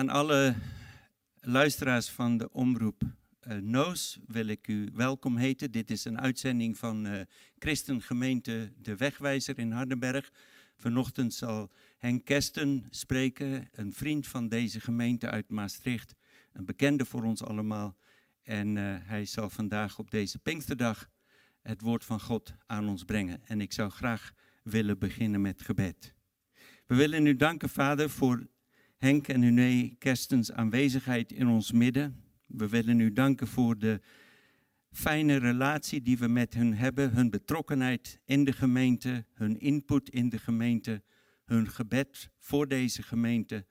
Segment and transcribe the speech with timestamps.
[0.00, 0.54] Aan alle
[1.40, 3.02] luisteraars van de omroep
[3.48, 5.70] uh, Noos wil ik u welkom heten.
[5.70, 7.20] Dit is een uitzending van uh,
[7.58, 10.32] Christengemeente De Wegwijzer in Hardenberg.
[10.76, 16.14] Vanochtend zal Henk Kesten spreken, een vriend van deze gemeente uit Maastricht,
[16.52, 17.96] een bekende voor ons allemaal.
[18.42, 21.08] En uh, hij zal vandaag op deze Pinksterdag
[21.62, 23.40] het woord van God aan ons brengen.
[23.44, 24.32] En ik zou graag
[24.62, 26.14] willen beginnen met gebed.
[26.86, 28.46] We willen u danken, Vader, voor
[29.00, 32.22] Henk en Uné Kerstens aanwezigheid in ons midden.
[32.46, 34.00] We willen u danken voor de
[34.92, 40.28] fijne relatie die we met hun hebben, hun betrokkenheid in de gemeente, hun input in
[40.28, 41.02] de gemeente,
[41.44, 43.66] hun gebed voor deze gemeente.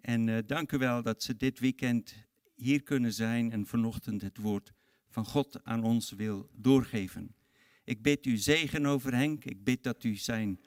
[0.00, 2.14] En uh, dank u wel dat ze dit weekend
[2.54, 4.72] hier kunnen zijn en vanochtend het woord
[5.08, 7.34] van God aan ons wil doorgeven.
[7.84, 9.44] Ik bid u zegen over Henk.
[9.44, 10.60] Ik bid dat u zijn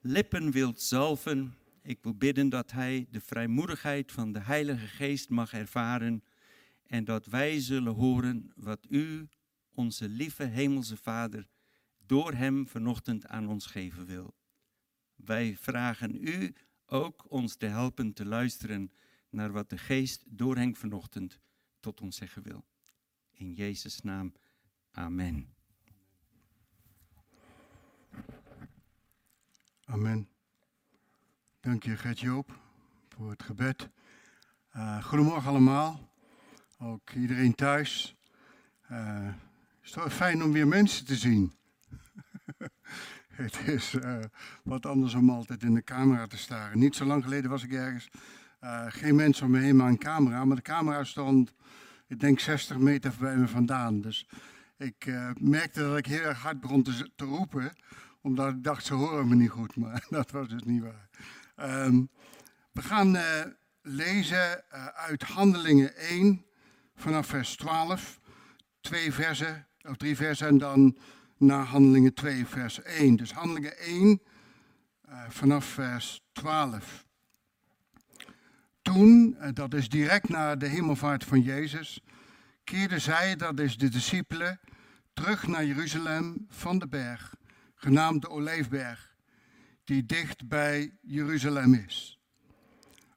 [0.00, 1.54] lippen wilt zalven.
[1.82, 6.24] Ik wil bidden dat hij de vrijmoedigheid van de Heilige Geest mag ervaren
[6.86, 9.28] en dat wij zullen horen wat u,
[9.74, 11.48] onze lieve Hemelse Vader,
[12.06, 14.34] door hem vanochtend aan ons geven wil.
[15.14, 16.54] Wij vragen u
[16.86, 18.92] ook ons te helpen te luisteren
[19.30, 21.40] naar wat de Geest door Henk vanochtend
[21.80, 22.64] tot ons zeggen wil.
[23.30, 24.32] In Jezus' naam,
[24.90, 25.54] amen.
[29.84, 30.28] Amen.
[31.62, 32.58] Dank je, Gert-Joop,
[33.08, 33.88] voor het gebed.
[34.76, 36.08] Uh, goedemorgen allemaal,
[36.78, 38.16] ook iedereen thuis.
[38.80, 39.34] Het
[39.82, 41.52] is toch fijn om weer mensen te zien.
[43.42, 44.18] het is uh,
[44.64, 46.78] wat anders om altijd in de camera te staren.
[46.78, 48.08] Niet zo lang geleden was ik ergens,
[48.88, 50.44] geen mensen om me heen, maar een camera.
[50.44, 51.54] Maar de camera stond,
[52.06, 54.00] ik denk 60 meter bij me vandaan.
[54.00, 54.28] Dus
[54.76, 57.72] ik merkte dat ik heel erg hard begon te, te roepen
[58.22, 61.08] omdat ik dacht, ze horen me niet goed, maar dat was dus niet waar.
[61.62, 62.10] Um,
[62.72, 63.22] we gaan uh,
[63.82, 66.44] lezen uh, uit Handelingen 1
[66.96, 68.20] vanaf vers 12.
[68.80, 70.96] Twee versen, of drie versen en dan
[71.36, 73.16] naar Handelingen 2 vers 1.
[73.16, 74.14] Dus Handelingen 1 uh,
[75.12, 77.04] eh, vanaf vers 12.
[78.82, 82.00] Toen, dat is direct na de hemelvaart van Jezus,
[82.64, 84.60] keerden zij, dat is de discipelen,
[85.12, 87.34] terug naar Jeruzalem van de berg
[87.74, 89.11] genaamd de Olijfberg,
[89.84, 92.18] die dicht bij Jeruzalem is.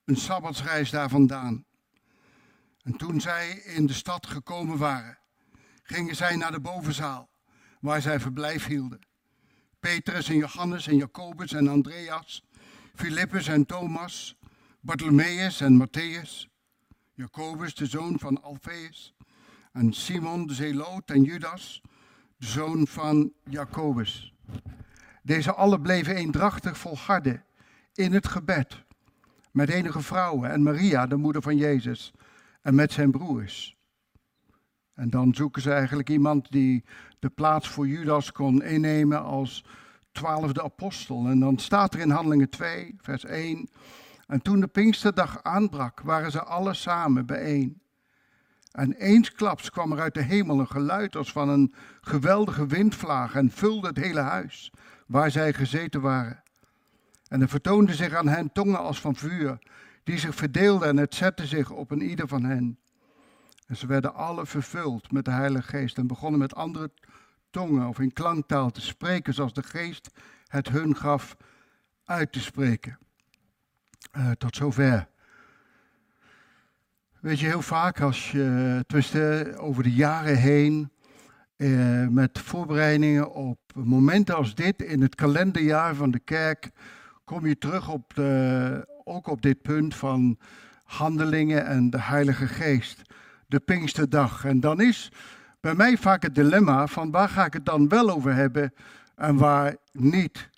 [0.05, 1.65] Een sabbatsreis daar vandaan.
[2.81, 5.17] En toen zij in de stad gekomen waren,
[5.83, 7.29] gingen zij naar de bovenzaal,
[7.79, 8.99] waar zij verblijf hielden.
[9.79, 12.43] Petrus en Johannes en Jacobus en Andreas,
[12.95, 14.37] Filippus en Thomas,
[14.79, 16.47] Bartholomeus en Matthäus,
[17.13, 19.15] Jacobus de zoon van Alfeus,
[19.71, 21.81] en Simon de Zeeloot en Judas,
[22.37, 24.33] de zoon van Jacobus.
[25.25, 27.43] Deze allen bleven eendrachtig volharden
[27.93, 28.83] in het gebed.
[29.51, 32.13] Met enige vrouwen en Maria, de moeder van Jezus,
[32.61, 33.77] en met zijn broers.
[34.93, 36.83] En dan zoeken ze eigenlijk iemand die
[37.19, 39.65] de plaats voor Judas kon innemen als
[40.11, 41.27] twaalfde apostel.
[41.27, 43.69] En dan staat er in Handelingen 2, vers 1.
[44.27, 47.81] En toen de Pinksterdag aanbrak, waren ze alle samen bijeen.
[48.71, 53.51] En eensklaps kwam er uit de hemel een geluid als van een geweldige windvlaag en
[53.51, 54.71] vulde het hele huis
[55.05, 56.43] waar zij gezeten waren.
[57.27, 59.59] En er vertoonde zich aan hen tongen als van vuur,
[60.03, 62.79] die zich verdeelden en het zette zich op een ieder van hen.
[63.67, 66.91] En ze werden alle vervuld met de Heilige Geest en begonnen met andere
[67.49, 70.09] tongen of in klanktaal te spreken zoals de Geest
[70.47, 71.37] het hun gaf
[72.05, 72.97] uit te spreken.
[74.17, 75.07] Uh, tot zover.
[77.19, 80.91] Weet je, heel vaak als je, tenminste over de jaren heen,
[81.55, 86.69] eh, met voorbereidingen op momenten als dit in het kalenderjaar van de kerk,
[87.23, 88.13] kom je terug op
[89.03, 90.37] ook op dit punt van
[90.83, 93.01] handelingen en de Heilige Geest,
[93.47, 94.45] de Pinksterdag.
[94.45, 95.11] En dan is
[95.59, 98.73] bij mij vaak het dilemma van waar ga ik het dan wel over hebben
[99.15, 100.49] en waar niet.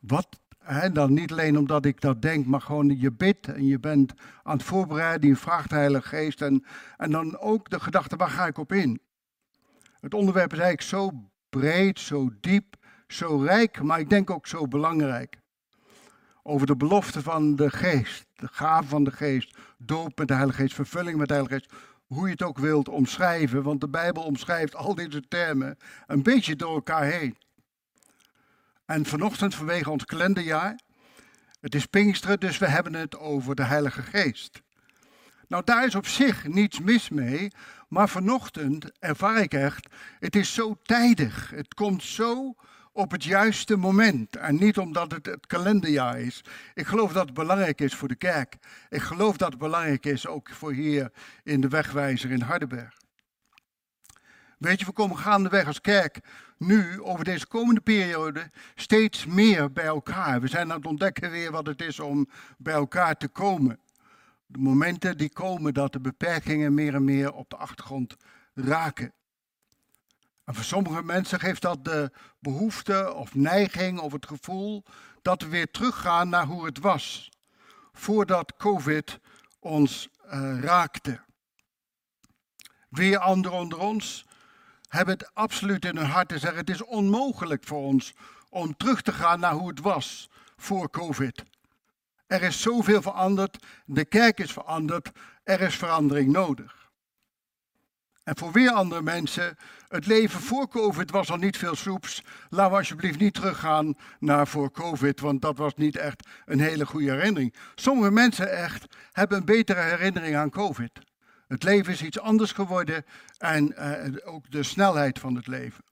[0.00, 3.78] Wat en dan niet alleen omdat ik dat denk, maar gewoon je bidt en je
[3.78, 6.42] bent aan het voorbereiden, je vraagt de Heilige Geest.
[6.42, 6.64] En,
[6.96, 9.00] en dan ook de gedachte, waar ga ik op in?
[10.00, 12.76] Het onderwerp is eigenlijk zo breed, zo diep,
[13.08, 15.40] zo rijk, maar ik denk ook zo belangrijk.
[16.42, 20.60] Over de belofte van de geest, de gave van de geest, doop met de Heilige
[20.60, 21.72] Geest, vervulling met de Heilige Geest.
[22.06, 26.56] Hoe je het ook wilt omschrijven, want de Bijbel omschrijft al deze termen een beetje
[26.56, 27.36] door elkaar heen.
[28.84, 30.80] En vanochtend vanwege ons kalenderjaar,
[31.60, 34.62] het is Pinksteren, dus we hebben het over de Heilige Geest.
[35.48, 37.52] Nou, daar is op zich niets mis mee,
[37.88, 41.50] maar vanochtend ervaar ik echt, het is zo tijdig.
[41.50, 42.54] Het komt zo
[42.92, 44.36] op het juiste moment.
[44.36, 46.44] En niet omdat het het kalenderjaar is.
[46.74, 48.56] Ik geloof dat het belangrijk is voor de kerk.
[48.88, 51.12] Ik geloof dat het belangrijk is ook voor hier
[51.42, 52.96] in de wegwijzer in Hardenberg.
[54.58, 56.20] Weet je, we komen gaandeweg als kerk
[56.58, 60.40] nu, over deze komende periode, steeds meer bij elkaar.
[60.40, 63.80] We zijn aan het ontdekken weer wat het is om bij elkaar te komen.
[64.50, 68.16] De momenten die komen dat de beperkingen meer en meer op de achtergrond
[68.54, 69.12] raken.
[70.44, 74.84] En voor sommige mensen geeft dat de behoefte of neiging of het gevoel
[75.22, 77.30] dat we weer teruggaan naar hoe het was
[77.92, 79.18] voordat COVID
[79.58, 81.20] ons uh, raakte.
[82.88, 84.26] Weer anderen onder ons
[84.88, 88.14] hebben het absoluut in hun hart te zeggen: het is onmogelijk voor ons
[88.48, 91.42] om terug te gaan naar hoe het was voor COVID.
[92.28, 95.10] Er is zoveel veranderd, de kerk is veranderd,
[95.44, 96.90] er is verandering nodig.
[98.22, 99.56] En voor weer andere mensen,
[99.88, 102.22] het leven voor COVID was al niet veel soeps.
[102.48, 106.86] Laten we alsjeblieft niet teruggaan naar voor COVID, want dat was niet echt een hele
[106.86, 107.54] goede herinnering.
[107.74, 110.98] Sommige mensen echt hebben een betere herinnering aan COVID.
[111.46, 113.04] Het leven is iets anders geworden
[113.38, 115.84] en uh, ook de snelheid van het leven.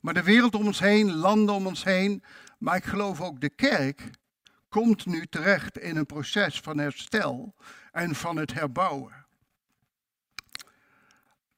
[0.00, 2.22] Maar de wereld om ons heen, landen om ons heen,
[2.58, 4.10] maar ik geloof ook de kerk
[4.72, 7.54] komt nu terecht in een proces van herstel
[7.90, 9.26] en van het herbouwen.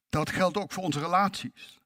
[0.09, 1.81] Dat geldt ook voor onze relaties.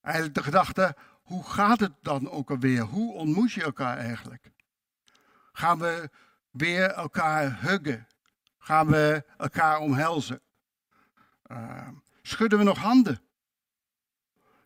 [0.00, 2.82] Eigenlijk de gedachte, hoe gaat het dan ook alweer?
[2.82, 4.50] Hoe ontmoet je elkaar eigenlijk?
[5.52, 6.10] Gaan we
[6.50, 8.06] weer elkaar huggen?
[8.58, 10.40] Gaan we elkaar omhelzen?
[11.46, 11.88] Uh,
[12.22, 13.22] schudden we nog handen?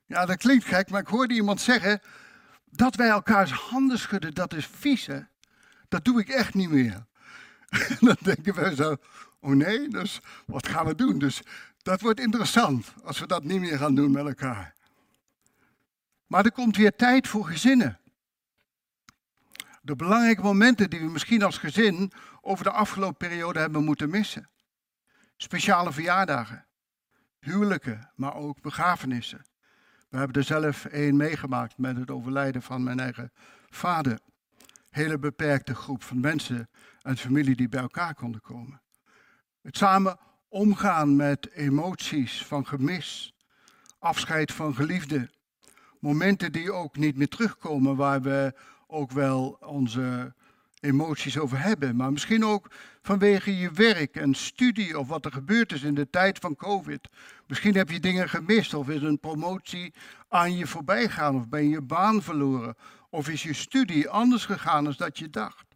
[0.07, 2.01] Ja, dat klinkt gek, maar ik hoorde iemand zeggen
[2.65, 5.21] dat wij elkaars handen schudden, dat is vies, hè?
[5.89, 7.07] Dat doe ik echt niet meer.
[8.01, 8.97] dan denken we zo,
[9.41, 11.19] oh nee, dus wat gaan we doen?
[11.19, 11.43] Dus
[11.83, 14.75] dat wordt interessant als we dat niet meer gaan doen met elkaar.
[16.27, 18.01] Maar er komt weer tijd voor gezinnen.
[19.83, 24.51] De belangrijke momenten die we misschien als gezin over de afgelopen periode hebben moeten missen.
[25.37, 26.67] Speciale verjaardagen,
[27.39, 29.47] huwelijken, maar ook begrafenissen.
[30.09, 33.33] We hebben er zelf één meegemaakt met het overlijden van mijn eigen
[33.69, 34.19] vader.
[34.97, 36.69] Hele beperkte groep van mensen
[37.03, 38.81] en familie die bij elkaar konden komen.
[39.63, 43.35] Het samen omgaan met emoties van gemis,
[43.99, 45.31] afscheid van geliefden,
[46.01, 48.55] momenten die ook niet meer terugkomen, waar we
[48.87, 50.35] ook wel onze
[50.81, 51.97] emoties over hebben.
[51.97, 52.71] Maar misschien ook
[53.03, 57.09] vanwege je werk en studie of wat er gebeurd is in de tijd van COVID.
[57.47, 59.95] Misschien heb je dingen gemist of is een promotie
[60.29, 62.75] aan je voorbij gegaan of ben je baan verloren
[63.17, 65.67] of is je studie anders gegaan dan dat je dacht.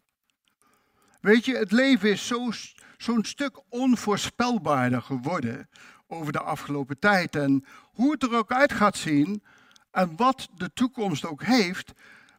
[1.21, 2.53] Weet je, het leven is zo'n
[2.97, 5.69] zo stuk onvoorspelbaarder geworden
[6.07, 7.35] over de afgelopen tijd.
[7.35, 9.43] En hoe het er ook uit gaat zien
[9.91, 11.91] en wat de toekomst ook heeft,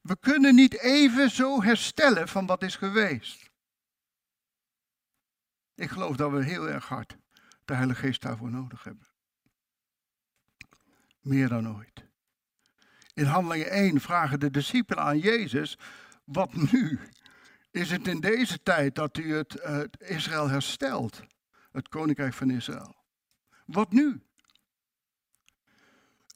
[0.02, 3.50] we kunnen niet even zo herstellen van wat is geweest.
[5.74, 7.16] Ik geloof dat we heel erg hard
[7.64, 9.06] de Heilige Geest daarvoor nodig hebben.
[11.20, 12.11] Meer dan ooit.
[13.14, 15.78] In Handelingen 1 vragen de discipelen aan Jezus,
[16.24, 17.00] wat nu?
[17.70, 21.22] Is het in deze tijd dat u het, het Israël herstelt,
[21.72, 22.96] het koninkrijk van Israël?
[23.66, 24.22] Wat nu?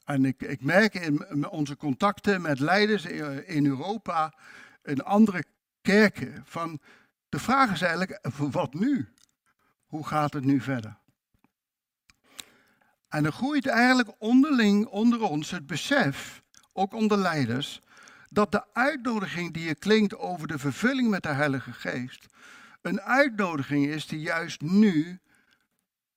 [0.05, 3.05] En ik, ik merk in onze contacten met leiders
[3.45, 4.33] in Europa
[4.81, 5.43] en andere
[5.81, 6.79] kerken van
[7.29, 9.13] de vraag is eigenlijk, wat nu?
[9.85, 10.97] Hoe gaat het nu verder?
[13.07, 16.43] En er groeit eigenlijk onderling onder ons het besef,
[16.77, 17.81] ook onder leiders,
[18.29, 22.25] dat de uitnodiging die je klinkt over de vervulling met de Heilige Geest,
[22.81, 25.19] een uitnodiging is die juist nu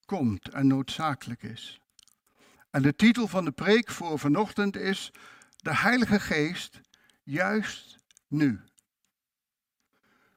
[0.05, 1.81] komt en noodzakelijk is.
[2.69, 5.11] En de titel van de preek voor vanochtend is
[5.55, 6.81] De Heilige Geest,
[7.23, 8.61] juist nu.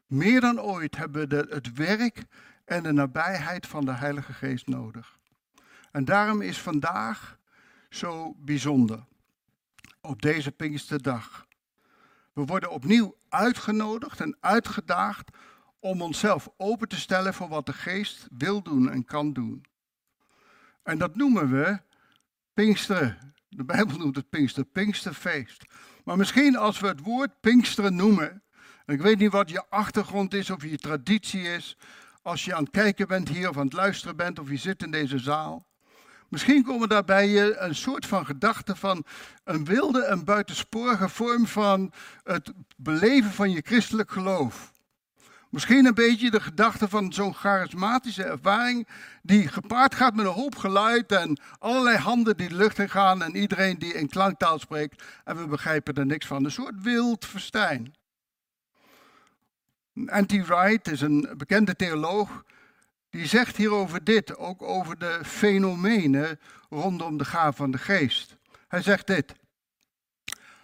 [0.07, 2.25] Meer dan ooit hebben we het werk
[2.65, 5.19] en de nabijheid van de Heilige Geest nodig.
[5.91, 7.39] En daarom is vandaag
[7.89, 9.05] zo bijzonder.
[10.07, 11.47] Op deze Pinksterdag.
[12.33, 15.31] We worden opnieuw uitgenodigd en uitgedaagd
[15.81, 19.65] om onszelf open te stellen voor wat de Geest wil doen en kan doen.
[20.83, 21.81] En dat noemen we
[22.55, 23.35] Pinksteren.
[23.49, 25.65] De Bijbel noemt het Pinkster, Pinksterfeest.
[26.05, 28.43] Maar misschien als we het woord Pinksteren noemen,
[28.87, 31.77] en ik weet niet wat je achtergrond is of je traditie is,
[32.23, 34.83] als je aan het kijken bent hier of aan het luisteren bent of je zit
[34.83, 35.67] in deze zaal.
[36.35, 39.05] Misschien komen daarbij een soort van gedachte van
[39.45, 41.93] een wilde en buitensporige vorm van
[42.25, 44.73] het beleven van je christelijk geloof.
[45.51, 48.89] Misschien een beetje de gedachte van zo'n charismatische ervaring
[49.23, 53.23] die gepaard gaat met een hoop geluid en allerlei handen die de lucht in gaan
[53.23, 56.45] en iedereen die in klanktaal spreekt en we begrijpen er niks van.
[56.45, 57.95] Een soort wild verstijn.
[60.07, 62.45] Anti Wright is een bekende theoloog
[63.15, 68.37] die zegt hierover dit, ook over de fenomenen rondom de gaaf van de geest.
[68.69, 69.35] Hij zegt dit.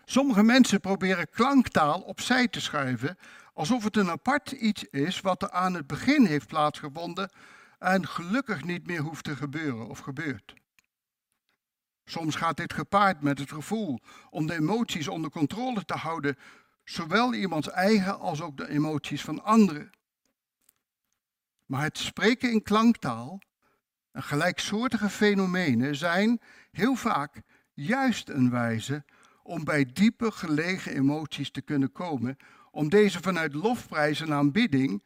[0.04, 3.18] Sommige mensen proberen klanktaal opzij te schuiven,
[3.54, 7.30] alsof het een apart iets is wat er aan het begin heeft plaatsgevonden
[7.78, 10.54] en gelukkig niet meer hoeft te gebeuren of gebeurt.
[12.04, 13.98] Soms gaat dit gepaard met het gevoel
[14.30, 16.36] om de emoties onder controle te houden,
[16.84, 19.90] zowel iemands eigen als ook de emoties van anderen.
[21.70, 23.40] Maar het spreken in klanktaal
[24.12, 29.04] en gelijksoortige fenomenen zijn heel vaak juist een wijze
[29.42, 32.36] om bij diepe gelegen emoties te kunnen komen,
[32.70, 35.02] om deze vanuit lofprijs en aanbidding,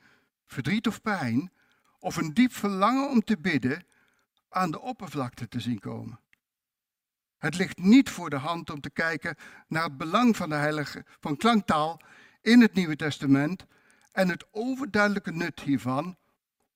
[0.46, 1.52] verdriet of pijn,
[1.98, 3.86] of een diep verlangen om te bidden,
[4.48, 6.20] aan de oppervlakte te zien komen.
[7.38, 9.36] Het ligt niet voor de hand om te kijken
[9.68, 12.00] naar het belang van de heilige van klanktaal
[12.40, 13.66] in het Nieuwe Testament
[14.12, 16.16] en het overduidelijke nut hiervan,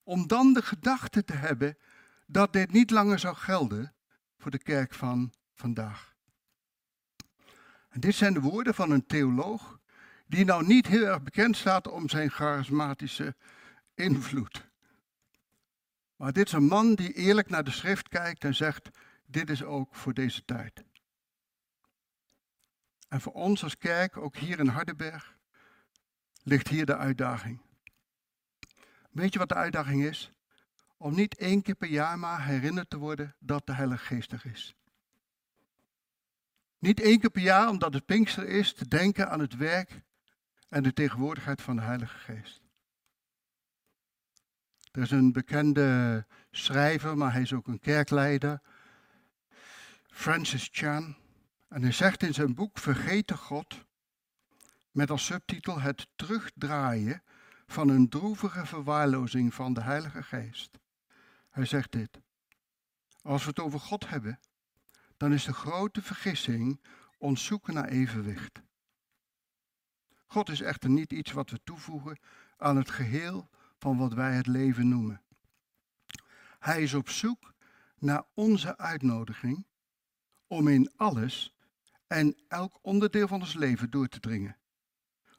[0.08, 1.78] om dan de gedachte te hebben
[2.26, 3.94] dat dit niet langer zou gelden
[4.38, 6.14] voor de kerk van vandaag.
[7.88, 9.78] En dit zijn de woorden van een theoloog
[10.26, 13.36] die nou niet heel erg bekend staat om zijn charismatische
[13.94, 14.68] invloed.
[16.16, 18.88] Maar dit is een man die eerlijk naar de schrift kijkt en zegt,
[19.26, 20.84] dit is ook voor deze tijd.
[23.08, 25.36] En voor ons als kerk, ook hier in Hardenberg,
[26.42, 27.66] ligt hier de uitdaging.
[29.18, 30.32] Weet je wat de uitdaging is?
[30.96, 34.76] Om niet één keer per jaar maar herinnerd te worden dat de Heilige Geestig is.
[36.78, 40.02] Niet één keer per jaar, omdat het Pinkster is, te denken aan het werk
[40.68, 42.62] en de tegenwoordigheid van de Heilige Geest.
[44.92, 48.60] Er is een bekende schrijver, maar hij is ook een kerkleider,
[50.10, 51.16] Francis Chan.
[51.68, 53.84] En hij zegt in zijn boek Vergeten God,
[54.90, 57.22] met als subtitel Het terugdraaien
[57.68, 60.78] van een droevige verwaarlozing van de Heilige Geest.
[61.50, 62.20] Hij zegt dit.
[63.22, 64.40] Als we het over God hebben,
[65.16, 66.80] dan is de grote vergissing
[67.18, 68.62] ons zoeken naar evenwicht.
[70.26, 72.18] God is echter niet iets wat we toevoegen
[72.56, 73.48] aan het geheel
[73.78, 75.22] van wat wij het leven noemen.
[76.58, 77.54] Hij is op zoek
[77.98, 79.66] naar onze uitnodiging
[80.46, 81.56] om in alles
[82.06, 84.57] en elk onderdeel van ons leven door te dringen.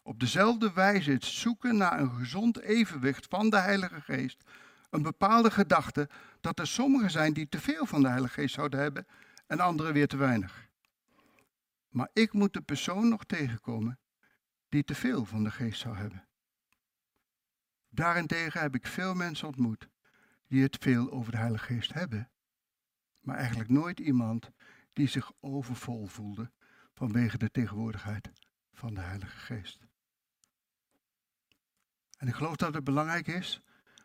[0.01, 4.43] Op dezelfde wijze het zoeken naar een gezond evenwicht van de Heilige Geest,
[4.89, 6.09] een bepaalde gedachte
[6.41, 9.07] dat er sommigen zijn die te veel van de Heilige Geest zouden hebben
[9.47, 10.67] en anderen weer te weinig.
[11.89, 13.99] Maar ik moet de persoon nog tegenkomen
[14.69, 16.27] die te veel van de geest zou hebben.
[17.89, 19.89] Daarentegen heb ik veel mensen ontmoet
[20.47, 22.31] die het veel over de Heilige Geest hebben,
[23.19, 24.51] maar eigenlijk nooit iemand
[24.93, 26.51] die zich overvol voelde
[26.93, 28.31] vanwege de tegenwoordigheid
[28.73, 29.87] van de Heilige Geest.
[32.19, 33.61] En ik geloof dat het belangrijk is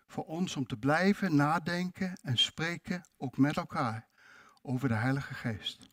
[0.07, 4.09] voor ons om te blijven nadenken en spreken, ook met elkaar,
[4.63, 5.91] over de Heilige Geest.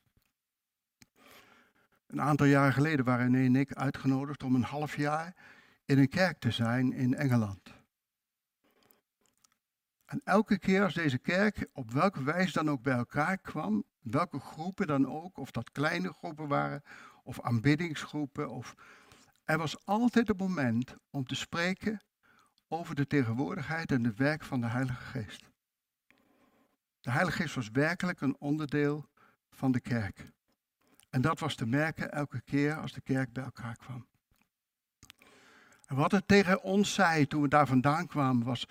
[2.07, 5.35] Een aantal jaren geleden waren René en ik uitgenodigd om een half jaar
[5.85, 7.73] in een kerk te zijn in Engeland.
[10.05, 14.39] En elke keer als deze kerk op welke wijze dan ook bij elkaar kwam, welke
[14.39, 16.83] groepen dan ook, of dat kleine groepen waren,
[17.23, 18.75] of aanbiddingsgroepen, of
[19.43, 22.01] er was altijd een moment om te spreken
[22.71, 25.49] over de tegenwoordigheid en het werk van de Heilige Geest.
[26.99, 29.09] De Heilige Geest was werkelijk een onderdeel
[29.49, 30.31] van de kerk.
[31.09, 34.07] En dat was te merken elke keer als de kerk bij elkaar kwam.
[35.85, 38.67] En wat het tegen ons zei toen we daar vandaan kwamen was,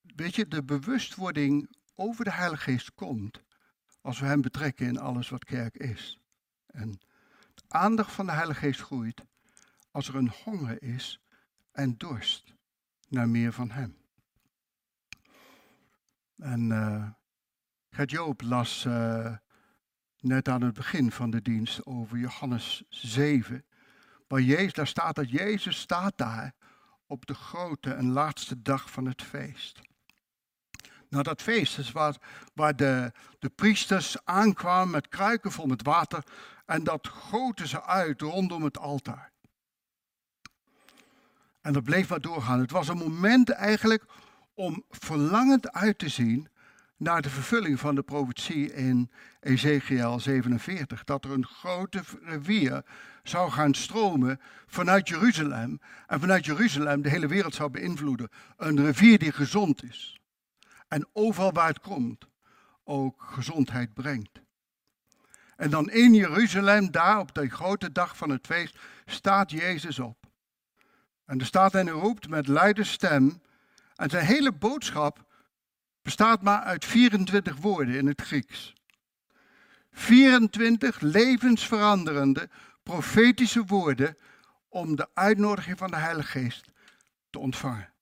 [0.00, 3.42] weet je, de bewustwording over de Heilige Geest komt
[4.00, 6.20] als we Hem betrekken in alles wat kerk is.
[6.66, 6.90] En
[7.54, 9.22] de aandacht van de Heilige Geest groeit
[9.90, 11.20] als er een honger is
[11.72, 12.51] en dorst
[13.12, 13.96] naar meer van Hem.
[16.36, 17.08] En uh,
[17.90, 19.36] Gert Joop las uh,
[20.20, 23.64] net aan het begin van de dienst over Johannes 7.
[24.28, 26.54] Waar Jezus, daar staat dat Jezus staat daar
[27.06, 29.80] op de grote en laatste dag van het feest.
[31.08, 32.16] Nou, dat feest is waar,
[32.54, 36.24] waar de, de priesters aankwamen met kruiken vol met water
[36.66, 39.31] en dat goten ze uit rondom het altaar.
[41.62, 42.60] En dat bleef maar doorgaan.
[42.60, 44.04] Het was een moment eigenlijk
[44.54, 46.48] om verlangend uit te zien
[46.96, 51.04] naar de vervulling van de profetie in Ezekiel 47.
[51.04, 52.82] Dat er een grote rivier
[53.22, 55.80] zou gaan stromen vanuit Jeruzalem.
[56.06, 58.28] En vanuit Jeruzalem de hele wereld zou beïnvloeden.
[58.56, 60.20] Een rivier die gezond is.
[60.88, 62.26] En overal waar het komt
[62.84, 64.40] ook gezondheid brengt.
[65.56, 70.21] En dan in Jeruzalem, daar op de grote dag van het feest, staat Jezus op.
[71.32, 73.42] En er staat en roept met luide stem.
[73.94, 75.24] En zijn hele boodschap
[76.02, 78.72] bestaat maar uit 24 woorden in het Grieks.
[79.90, 82.48] 24 levensveranderende
[82.82, 84.16] profetische woorden
[84.68, 86.70] om de uitnodiging van de Heilige Geest
[87.30, 87.92] te ontvangen.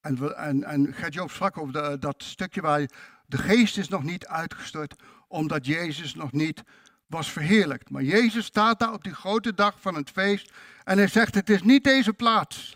[0.00, 2.90] En, en, en Gert-Joop sprak over dat stukje waar
[3.26, 4.94] de geest is nog niet uitgestort,
[5.28, 6.62] omdat Jezus nog niet
[7.06, 7.90] was verheerlijkt.
[7.90, 10.52] Maar Jezus staat daar op die grote dag van het feest
[10.84, 12.74] en hij zegt, het is niet deze plaats.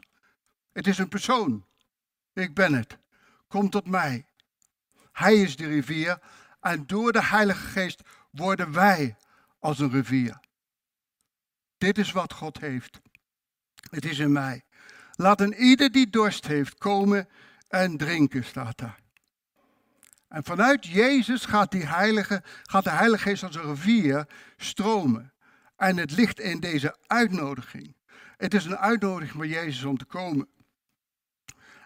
[0.73, 1.67] Het is een persoon.
[2.33, 2.99] Ik ben het.
[3.49, 4.27] Kom tot mij.
[5.13, 6.19] Hij is de rivier
[6.61, 9.17] en door de Heilige Geest worden wij
[9.59, 10.41] als een rivier.
[11.79, 13.01] Dit is wat God heeft.
[13.91, 14.65] Het is in mij.
[15.15, 17.29] Laat een ieder die dorst heeft komen
[17.69, 18.99] en drinken, staat daar.
[20.31, 25.33] En vanuit Jezus gaat, die heilige, gaat de Heilige Geest als een rivier stromen.
[25.77, 27.95] En het ligt in deze uitnodiging.
[28.37, 30.49] Het is een uitnodiging voor Jezus om te komen.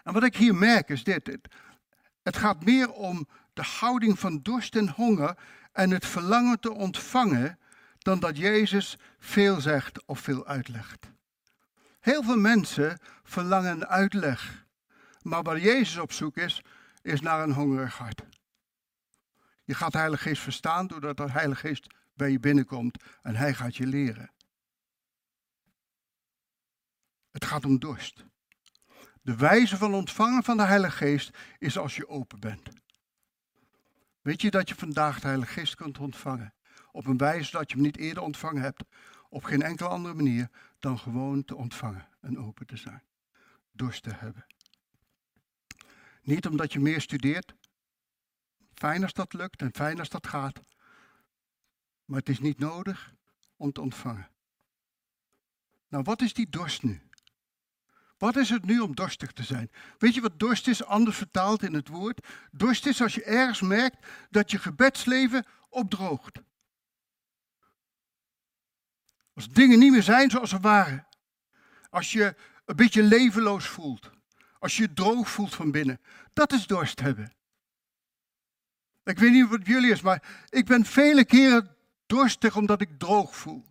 [0.03, 1.27] En wat ik hier merk is dit.
[1.27, 1.47] Het,
[2.23, 5.37] het gaat meer om de houding van dorst en honger
[5.71, 7.59] en het verlangen te ontvangen
[7.97, 11.07] dan dat Jezus veel zegt of veel uitlegt.
[11.99, 14.65] Heel veel mensen verlangen uitleg.
[15.21, 16.61] Maar waar Jezus op zoek is,
[17.01, 18.23] is naar een hongerig hart.
[19.65, 23.53] Je gaat de Heilige Geest verstaan doordat de Heilige Geest bij je binnenkomt en Hij
[23.53, 24.31] gaat je leren.
[27.31, 28.25] Het gaat om dorst.
[29.21, 32.69] De wijze van ontvangen van de Heilige Geest is als je open bent.
[34.21, 36.53] Weet je dat je vandaag de Heilige Geest kunt ontvangen?
[36.91, 38.83] Op een wijze dat je hem niet eerder ontvangen hebt.
[39.29, 43.03] Op geen enkele andere manier dan gewoon te ontvangen en open te zijn.
[43.71, 44.45] Dorst te hebben.
[46.21, 47.55] Niet omdat je meer studeert.
[48.75, 50.61] Fijn als dat lukt en fijn als dat gaat.
[52.05, 53.13] Maar het is niet nodig
[53.57, 54.29] om te ontvangen.
[55.87, 57.01] Nou, wat is die dorst nu?
[58.17, 59.71] Wat is het nu om dorstig te zijn?
[59.97, 62.27] Weet je wat dorst is, anders vertaald in het woord?
[62.51, 66.41] Dorst is als je ergens merkt dat je gebedsleven opdroogt.
[69.33, 71.07] Als dingen niet meer zijn zoals ze waren.
[71.89, 72.35] Als je
[72.65, 74.09] een beetje levenloos voelt.
[74.59, 76.01] Als je je droog voelt van binnen.
[76.33, 77.34] Dat is dorst hebben.
[79.05, 83.35] Ik weet niet wat jullie is, maar ik ben vele keren dorstig omdat ik droog
[83.35, 83.65] voel.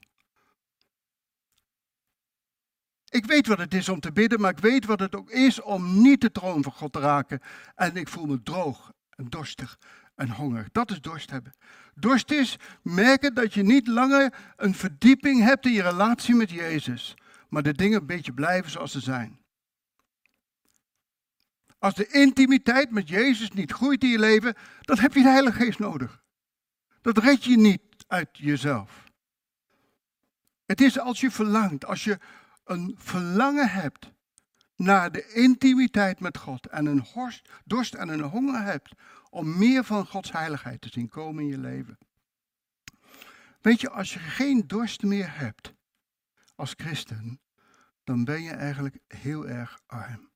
[3.08, 5.60] Ik weet wat het is om te bidden, maar ik weet wat het ook is
[5.60, 7.40] om niet de troon van God te raken.
[7.74, 9.78] En ik voel me droog en dorstig
[10.14, 10.68] en honger.
[10.72, 11.54] Dat is dorst hebben.
[11.94, 17.14] Dorst is merken dat je niet langer een verdieping hebt in je relatie met Jezus,
[17.48, 19.43] maar de dingen een beetje blijven zoals ze zijn.
[21.84, 25.56] Als de intimiteit met Jezus niet groeit in je leven, dan heb je de Heilige
[25.56, 26.22] Geest nodig.
[27.00, 29.04] Dat red je niet uit jezelf.
[30.66, 32.18] Het is als je verlangt, als je
[32.64, 34.12] een verlangen hebt
[34.76, 37.04] naar de intimiteit met God en een
[37.64, 38.92] dorst en een honger hebt
[39.30, 41.98] om meer van Gods heiligheid te zien komen in je leven.
[43.60, 45.74] Weet je, als je geen dorst meer hebt
[46.54, 47.40] als christen,
[48.04, 50.32] dan ben je eigenlijk heel erg arm.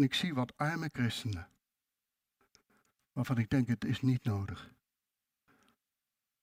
[0.00, 1.48] En ik zie wat arme christenen,
[3.12, 4.72] waarvan ik denk het is niet nodig.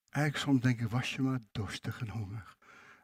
[0.09, 2.55] Eigenlijk soms denk ik, was je maar dorstig en honger.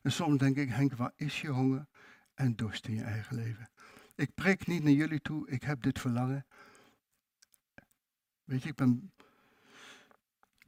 [0.02, 1.88] En soms denk ik, Henk, waar is je honger
[2.34, 3.70] en dorst in je eigen leven?
[4.16, 6.46] Ik preek niet naar jullie toe, ik heb dit verlangen.
[8.44, 9.12] Weet je, ik ben.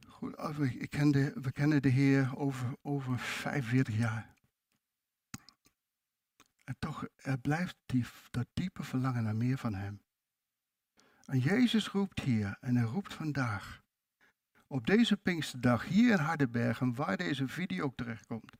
[0.06, 4.35] Goed, ik ken de, we kennen de Heer over, over 45 jaar.
[6.66, 10.02] En toch, er blijft die, dat diepe verlangen naar meer van Hem.
[11.26, 13.82] En Jezus roept hier en hij roept vandaag
[14.66, 18.56] op deze Pinksterdag hier in Hardenbergen, waar deze video ook terechtkomt.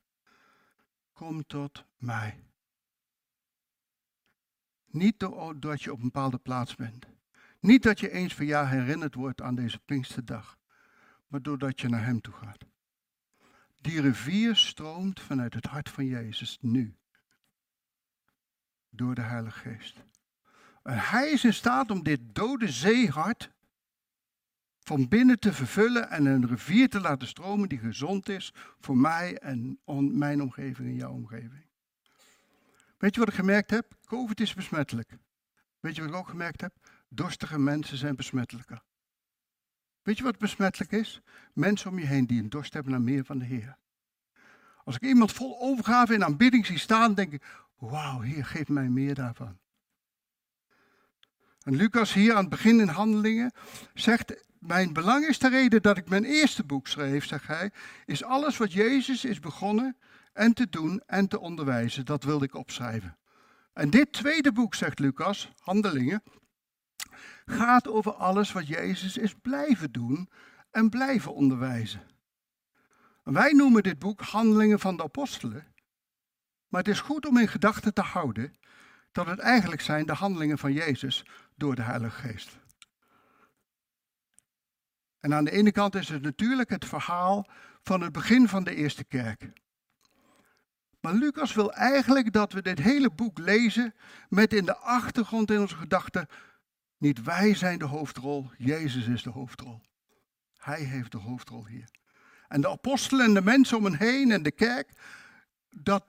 [1.13, 2.43] Kom tot mij.
[4.85, 7.05] Niet doordat je op een bepaalde plaats bent.
[7.59, 10.57] Niet dat je eens per jaar herinnerd wordt aan deze Pinksterdag,
[11.27, 12.65] maar doordat je naar Hem toe gaat.
[13.77, 16.97] Die rivier stroomt vanuit het hart van Jezus nu.
[18.89, 20.03] Door de Heilige Geest.
[20.83, 23.51] En Hij is in staat om dit dode zeehart
[24.79, 29.37] van binnen te vervullen en een rivier te laten stromen die gezond is voor mij
[29.37, 29.79] en
[30.17, 31.65] mijn omgeving en jouw omgeving.
[32.97, 33.97] Weet je wat ik gemerkt heb?
[34.05, 35.17] COVID is besmettelijk.
[35.79, 36.73] Weet je wat ik ook gemerkt heb?
[37.09, 38.81] Dorstige mensen zijn besmettelijker.
[40.01, 41.21] Weet je wat besmettelijk is?
[41.53, 43.77] Mensen om je heen die een dorst hebben naar meer van de Heer.
[44.83, 47.43] Als ik iemand vol overgave en aanbidding zie staan, denk ik,
[47.77, 49.57] wauw, Heer, geef mij meer daarvan.
[51.63, 53.51] En Lucas hier aan het begin in Handelingen
[53.93, 57.71] zegt, mijn belangrijkste reden dat ik mijn eerste boek schreef, zegt hij,
[58.05, 59.97] is alles wat Jezus is begonnen
[60.33, 62.05] en te doen en te onderwijzen.
[62.05, 63.17] Dat wilde ik opschrijven.
[63.73, 66.23] En dit tweede boek, zegt Lucas, Handelingen,
[67.45, 70.29] gaat over alles wat Jezus is blijven doen
[70.71, 72.01] en blijven onderwijzen.
[73.23, 75.65] En wij noemen dit boek Handelingen van de Apostelen.
[76.67, 78.55] Maar het is goed om in gedachten te houden
[79.11, 81.25] dat het eigenlijk zijn de handelingen van Jezus
[81.55, 82.59] door de Heilige Geest.
[85.19, 87.47] En aan de ene kant is het natuurlijk het verhaal
[87.83, 89.49] van het begin van de eerste kerk.
[90.99, 93.93] Maar Lucas wil eigenlijk dat we dit hele boek lezen
[94.29, 96.27] met in de achtergrond in onze gedachten,
[96.97, 99.81] niet wij zijn de hoofdrol, Jezus is de hoofdrol.
[100.57, 101.89] Hij heeft de hoofdrol hier.
[102.47, 104.91] En de apostelen en de mensen om hen heen en de kerk,
[105.69, 106.05] dat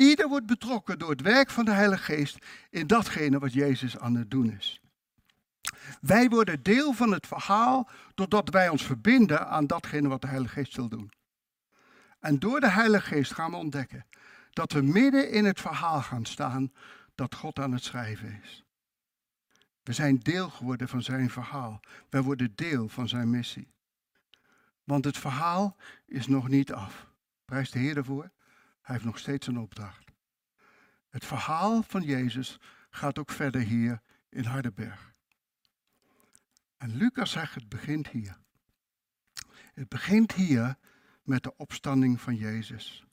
[0.00, 2.38] ieder wordt betrokken door het werk van de Heilige Geest
[2.70, 4.80] in datgene wat Jezus aan het doen is.
[6.00, 10.54] Wij worden deel van het verhaal doordat wij ons verbinden aan datgene wat de Heilige
[10.54, 11.12] Geest wil doen.
[12.20, 14.06] En door de Heilige Geest gaan we ontdekken
[14.50, 16.72] dat we midden in het verhaal gaan staan
[17.14, 18.64] dat God aan het schrijven is.
[19.82, 21.80] We zijn deel geworden van zijn verhaal.
[22.10, 23.72] Wij worden deel van zijn missie.
[24.84, 27.06] Want het verhaal is nog niet af.
[27.44, 28.30] Prijs de Heer ervoor.
[28.90, 30.12] Hij heeft nog steeds een opdracht.
[31.08, 32.58] Het verhaal van Jezus
[32.90, 35.14] gaat ook verder hier in Hardenberg.
[36.76, 38.36] En Lucas zegt, het begint hier.
[39.74, 40.76] Het begint hier
[41.22, 43.04] met de opstanding van Jezus.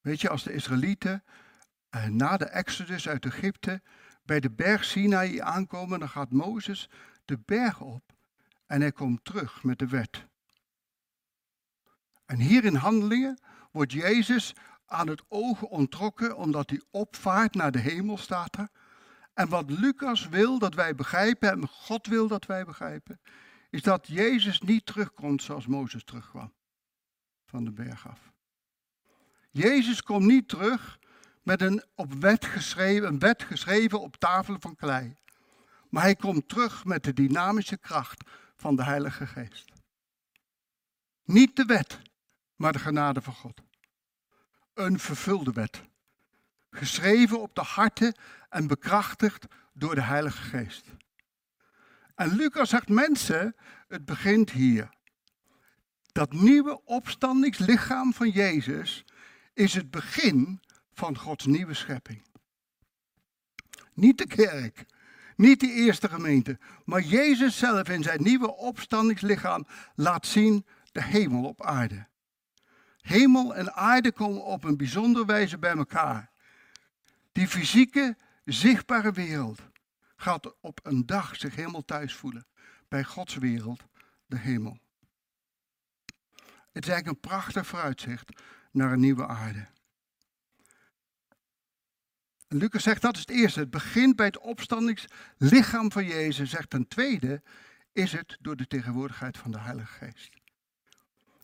[0.00, 1.24] Weet je, als de Israëlieten
[1.88, 3.82] eh, na de Exodus uit Egypte
[4.22, 6.90] bij de berg Sinai aankomen, dan gaat Mozes
[7.24, 8.12] de berg op
[8.66, 10.26] en hij komt terug met de wet.
[12.26, 13.38] En hier in Handelingen
[13.76, 14.54] wordt Jezus
[14.86, 18.68] aan het oog ontrokken omdat hij opvaart naar de hemel staat er.
[19.34, 23.20] En wat Lucas wil dat wij begrijpen en God wil dat wij begrijpen,
[23.70, 26.52] is dat Jezus niet terugkomt zoals Mozes terugkwam
[27.44, 28.32] van de berg af.
[29.50, 30.98] Jezus komt niet terug
[31.42, 35.16] met een op wet geschreven, een wet geschreven op tafel van klei.
[35.90, 39.72] Maar hij komt terug met de dynamische kracht van de Heilige Geest.
[41.24, 42.00] Niet de wet,
[42.54, 43.65] maar de genade van God.
[44.76, 45.82] Een vervulde wet.
[46.70, 48.14] Geschreven op de harten
[48.48, 50.86] en bekrachtigd door de Heilige Geest.
[52.14, 53.56] En Lucas zegt mensen,
[53.88, 54.88] het begint hier.
[56.12, 59.04] Dat nieuwe opstandingslichaam van Jezus
[59.54, 60.60] is het begin
[60.92, 62.22] van Gods nieuwe schepping.
[63.94, 64.84] Niet de kerk,
[65.36, 71.44] niet de eerste gemeente, maar Jezus zelf in zijn nieuwe opstandingslichaam laat zien de hemel
[71.44, 72.06] op aarde.
[73.06, 76.30] Hemel en aarde komen op een bijzondere wijze bij elkaar.
[77.32, 79.60] Die fysieke, zichtbare wereld
[80.16, 82.46] gaat op een dag zich helemaal thuis voelen
[82.88, 83.84] bij Gods wereld,
[84.26, 84.78] de hemel.
[86.72, 89.66] Het is eigenlijk een prachtig vooruitzicht naar een nieuwe aarde.
[92.48, 93.60] Lucas zegt dat is het eerste.
[93.60, 96.50] Het begint bij het opstandingslichaam van Jezus.
[96.50, 97.42] Zegt ten tweede
[97.92, 100.44] is het door de tegenwoordigheid van de Heilige Geest.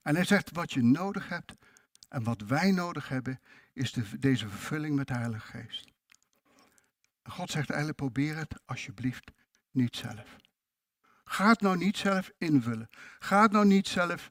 [0.02, 1.54] En hij zegt wat je nodig hebt
[2.08, 3.40] en wat wij nodig hebben
[3.72, 5.92] is de, deze vervulling met de Heilige Geest.
[7.22, 9.30] God zegt eigenlijk probeer het alsjeblieft
[9.70, 10.36] niet zelf.
[11.24, 12.88] Ga het nou niet zelf invullen.
[13.18, 14.30] Ga het nou niet zelf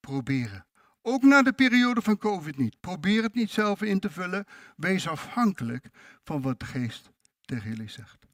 [0.00, 0.66] proberen.
[1.02, 2.80] Ook na de periode van COVID niet.
[2.80, 4.44] Probeer het niet zelf in te vullen.
[4.76, 5.88] Wees afhankelijk
[6.24, 7.10] van wat de geest
[7.44, 8.26] tegen jullie zegt.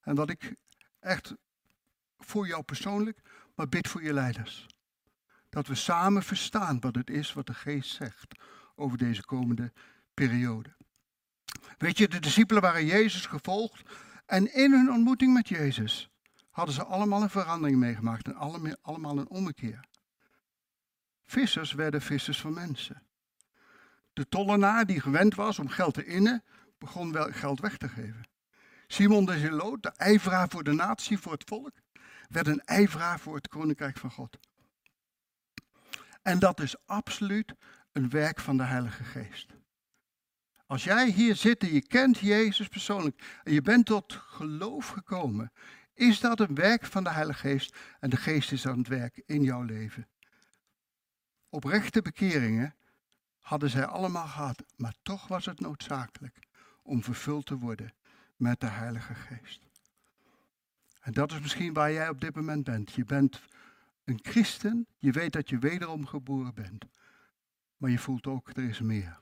[0.00, 0.54] En wat ik
[1.00, 1.34] echt
[2.18, 3.18] voor jou persoonlijk,
[3.54, 4.66] maar bid voor je leiders.
[5.52, 8.40] Dat we samen verstaan wat het is wat de geest zegt
[8.74, 9.72] over deze komende
[10.14, 10.74] periode.
[11.78, 13.90] Weet je, de discipelen waren Jezus gevolgd
[14.26, 16.10] en in hun ontmoeting met Jezus
[16.50, 18.36] hadden ze allemaal een verandering meegemaakt en
[18.82, 19.84] allemaal een ommekeer.
[21.24, 23.02] Vissers werden vissers van mensen.
[24.12, 26.44] De tollenaar die gewend was om geld te innen,
[26.78, 28.28] begon wel geld weg te geven.
[28.86, 31.72] Simon de Zeloot, de ijveraar voor de natie, voor het volk,
[32.28, 34.38] werd een ijveraar voor het koninkrijk van God.
[36.22, 37.54] En dat is absoluut
[37.92, 39.52] een werk van de Heilige Geest.
[40.66, 45.52] Als jij hier zit en je kent Jezus persoonlijk en je bent tot geloof gekomen,
[45.94, 49.22] is dat een werk van de Heilige Geest en de Geest is aan het werk
[49.26, 50.06] in jouw leven
[51.52, 52.74] oprechte bekeringen
[53.38, 56.38] hadden zij allemaal gehad, maar toch was het noodzakelijk
[56.82, 57.94] om vervuld te worden
[58.36, 59.60] met de Heilige Geest.
[61.00, 62.92] En dat is misschien waar jij op dit moment bent.
[62.92, 63.40] Je bent
[64.04, 66.84] een christen, je weet dat je wederom geboren bent,
[67.76, 69.20] maar je voelt ook, er is meer.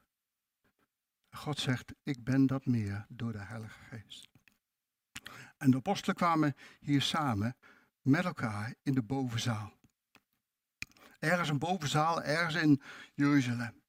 [1.30, 4.28] God zegt, ik ben dat meer door de Heilige Geest.
[5.56, 7.56] En de apostelen kwamen hier samen
[8.02, 9.72] met elkaar in de bovenzaal.
[11.18, 12.82] Ergens een bovenzaal, ergens in
[13.14, 13.82] Jeruzalem.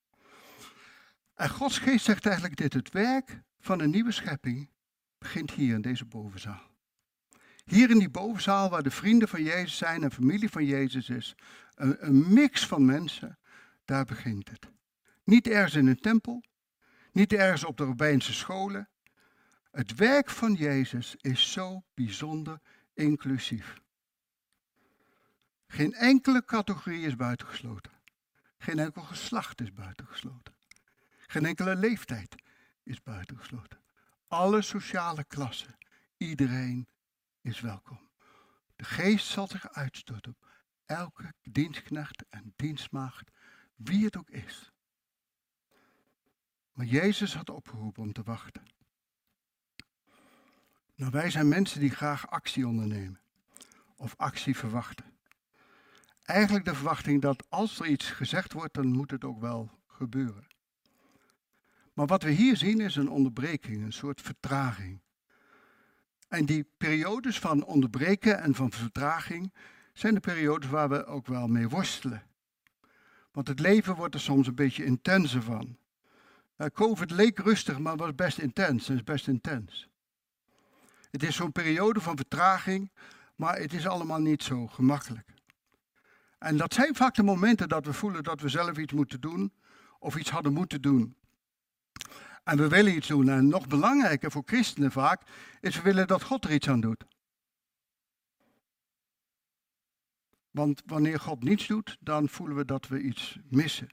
[1.33, 4.69] En Gods geest zegt eigenlijk dit, het werk van een nieuwe schepping
[5.17, 6.70] begint hier in deze bovenzaal.
[7.65, 11.35] Hier in die bovenzaal waar de vrienden van Jezus zijn en familie van Jezus is,
[11.75, 13.39] een, mix van mensen,
[13.85, 14.69] daar begint het.
[15.23, 16.43] Niet ergens in een tempel,
[17.11, 18.89] niet ergens op de Robijnse scholen.
[19.71, 22.59] Het werk van Jezus is zo bijzonder
[22.93, 23.81] inclusief.
[25.67, 27.91] Geen enkele categorie is buitengesloten.
[28.57, 30.53] Geen enkel geslacht is buitengesloten.
[31.27, 32.35] Geen enkele leeftijd
[32.83, 33.79] is buitengesloten.
[34.27, 35.77] Alle sociale klassen,
[36.17, 36.87] iedereen
[37.41, 38.09] is welkom.
[38.75, 40.49] De geest zal zich uitstorten op
[40.85, 43.31] elke dienstknecht en dienstmaagd,
[43.75, 44.71] wie het ook is.
[46.71, 48.63] Maar Jezus had opgeroepen om te wachten.
[50.95, 53.21] Nou, wij zijn mensen die graag actie ondernemen
[53.95, 55.05] of actie verwachten.
[56.23, 60.47] Eigenlijk de verwachting dat als er iets gezegd wordt, dan moet het ook wel gebeuren.
[61.93, 65.01] Maar wat we hier zien is een onderbreking, een soort vertraging.
[66.31, 69.53] En die periodes van onderbreken en van vertraging
[69.93, 72.23] zijn de periodes waar we ook wel mee worstelen.
[73.31, 75.77] Want het leven wordt er soms een beetje intenser van.
[76.73, 78.87] COVID leek rustig, maar was best intens.
[78.87, 79.89] Het is best intens.
[81.09, 82.91] Het is zo'n periode van vertraging,
[83.35, 85.33] maar het is allemaal niet zo gemakkelijk.
[86.39, 89.53] En dat zijn vaak de momenten dat we voelen dat we zelf iets moeten doen
[89.99, 91.15] of iets hadden moeten doen.
[92.43, 93.29] En we willen iets doen.
[93.29, 95.21] En nog belangrijker voor christenen vaak
[95.59, 97.03] is we willen dat God er iets aan doet.
[100.51, 103.89] Want wanneer God niets doet, dan voelen we dat we iets missen.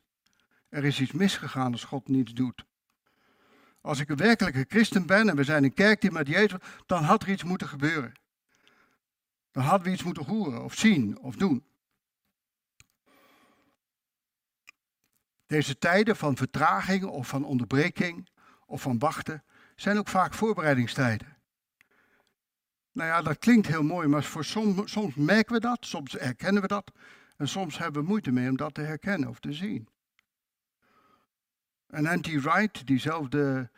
[0.69, 2.65] Er is iets misgegaan als God niets doet.
[3.81, 7.03] Als ik een werkelijke christen ben en we zijn een kerk die met Jezus, dan
[7.03, 8.13] had er iets moeten gebeuren.
[9.51, 11.67] Dan hadden we iets moeten horen of zien of doen.
[15.47, 18.29] Deze tijden van vertraging of van onderbreking
[18.69, 19.45] of van wachten
[19.77, 21.37] zijn ook vaak voorbereidingstijden.
[22.93, 26.69] Nou ja, dat klinkt heel mooi, maar voor soms, merken we dat, soms herkennen we
[26.69, 26.93] dat
[27.37, 29.89] en soms hebben we moeite mee om dat te herkennen of te zien.
[31.87, 33.71] En Andy Wright, diezelfde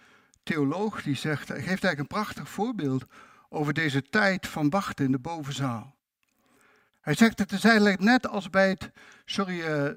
[0.42, 3.04] theoloog, die zegt, geeft eigenlijk een prachtig voorbeeld
[3.48, 5.96] over deze tijd van wachten in de bovenzaal.
[7.00, 8.90] Hij zegt, het eigenlijk net als bij het,
[9.24, 9.90] sorry uh,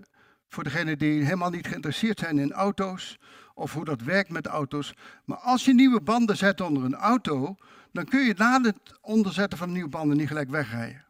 [0.49, 3.19] voor degenen die helemaal niet geïnteresseerd zijn in auto's
[3.54, 4.94] of hoe dat werkt met auto's,
[5.26, 7.56] maar als je nieuwe banden zet onder een auto,
[7.92, 11.06] dan kun je na het onderzetten van nieuwe banden niet gelijk wegrijden.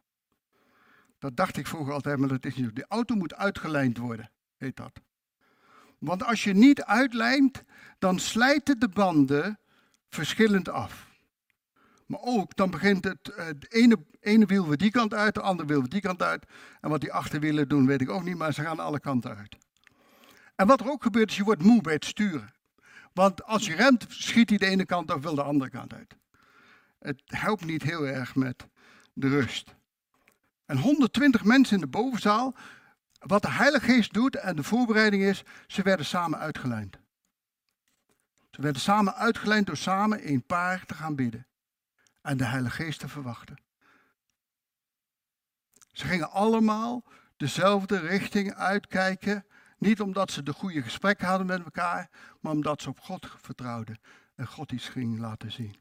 [1.20, 2.74] Dat dacht ik vroeger altijd, maar dat is niet zo.
[2.74, 4.92] De auto moet uitgelijnd worden, heet dat.
[5.98, 7.64] Want als je niet uitlijnt,
[8.00, 9.60] dan slijten de banden
[10.10, 11.12] verschillend af.
[12.06, 15.42] Maar ook, dan begint het, het eh, ene, ene wiel weer die kant uit, de
[15.42, 16.46] andere wiel weer die kant uit.
[16.82, 19.58] En wat die achterwielen doen, weet ik ook niet, maar ze gaan alle kanten uit.
[20.56, 22.54] En wat er ook gebeurt, is je wordt moe bij het sturen.
[23.14, 26.16] Want als je remt, schiet hij de ene kant af, wil de andere kant uit.
[27.00, 28.68] Het helpt niet heel erg met
[29.14, 29.76] de rust.
[30.66, 32.56] En 120 mensen in de bovenzaal
[33.20, 36.98] wat de Heilige Geest doet en de voorbereiding is, ze werden samen uitgelijnd.
[38.52, 41.48] Ze werden samen uitgelijnd door samen in paar te gaan bidden
[42.22, 43.58] en de Heilige Geest te verwachten.
[45.92, 47.04] Ze gingen allemaal
[47.38, 49.46] dezelfde richting uitkijken,
[49.84, 54.00] niet omdat ze de goede gesprekken hadden met elkaar, maar omdat ze op God vertrouwden
[54.36, 55.76] en God iets ging laten zien.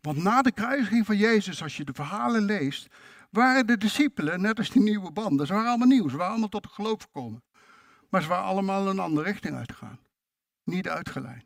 [0.00, 2.86] Want na de kruisiging van Jezus, als je de verhalen leest,
[3.30, 6.48] waren de discipelen, net als die nieuwe banden, ze waren allemaal nieuw, ze waren allemaal
[6.48, 7.42] tot het geloof gekomen.
[8.08, 9.98] Maar ze waren allemaal een andere richting uitgegaan.
[10.64, 11.44] Niet uitgeleid.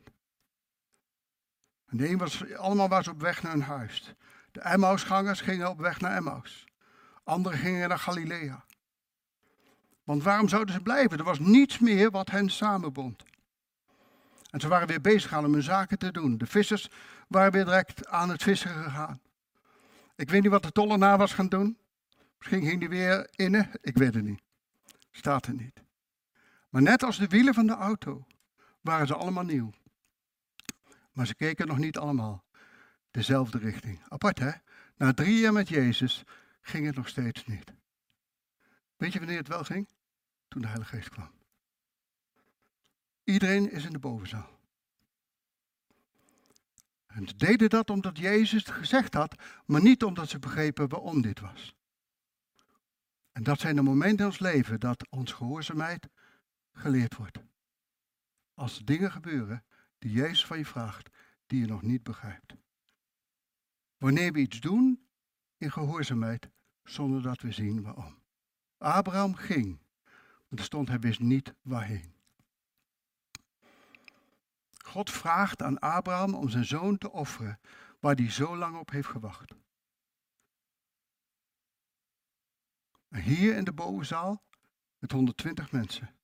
[1.86, 4.14] En de een was, allemaal was op weg naar een huis.
[4.52, 6.64] De Emmausgangers gingen op weg naar Emmaus.
[7.24, 8.64] Anderen gingen naar Galilea.
[10.10, 11.18] Want waarom zouden ze blijven?
[11.18, 13.22] Er was niets meer wat hen samenbond.
[14.50, 16.38] En ze waren weer bezig aan om hun zaken te doen.
[16.38, 16.88] De vissers
[17.28, 19.20] waren weer direct aan het vissen gegaan.
[20.16, 21.78] Ik weet niet wat de tollenaar was gaan doen.
[22.38, 23.70] Misschien ging hij weer innen.
[23.80, 24.42] Ik weet het niet.
[25.10, 25.82] Staat er niet.
[26.68, 28.26] Maar net als de wielen van de auto
[28.80, 29.72] waren ze allemaal nieuw.
[31.12, 32.44] Maar ze keken nog niet allemaal
[33.10, 34.02] dezelfde richting.
[34.08, 34.50] Apart hè?
[34.96, 36.24] Na drie jaar met Jezus
[36.60, 37.72] ging het nog steeds niet.
[38.96, 39.88] Weet je wanneer het wel ging?
[40.50, 41.30] Toen de Heilige Geest kwam.
[43.24, 44.58] Iedereen is in de bovenzaal.
[47.06, 49.34] En ze deden dat omdat Jezus het gezegd had,
[49.66, 51.74] maar niet omdat ze begrepen waarom dit was.
[53.32, 56.08] En dat zijn de momenten in ons leven dat ons gehoorzaamheid
[56.72, 57.38] geleerd wordt.
[58.54, 59.64] Als er dingen gebeuren
[59.98, 61.08] die Jezus van je vraagt,
[61.46, 62.54] die je nog niet begrijpt.
[63.96, 65.08] Wanneer we iets doen
[65.56, 66.50] in gehoorzaamheid,
[66.82, 68.18] zonder dat we zien waarom.
[68.78, 69.80] Abraham ging,
[70.50, 72.14] maar er stond hij wist niet waarheen.
[74.84, 77.60] God vraagt aan Abraham om zijn zoon te offeren,
[78.00, 79.54] waar hij zo lang op heeft gewacht.
[83.08, 84.42] Hier in de bovenzaal
[84.98, 86.14] met 120 mensen.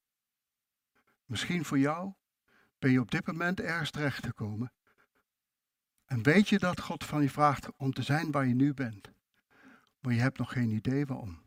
[1.25, 2.13] Misschien voor jou
[2.79, 4.73] ben je op dit moment ergens terecht gekomen.
[6.05, 9.11] En weet je dat God van je vraagt om te zijn waar je nu bent.
[9.99, 11.46] Maar je hebt nog geen idee waarom.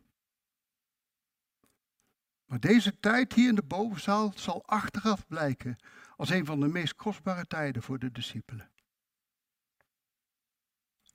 [2.50, 5.76] Maar deze tijd hier in de bovenzaal zal achteraf blijken
[6.16, 8.70] als een van de meest kostbare tijden voor de discipelen.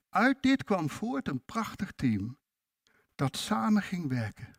[0.08, 2.38] Uit dit kwam voort een prachtig team
[3.14, 4.56] dat samen ging werken.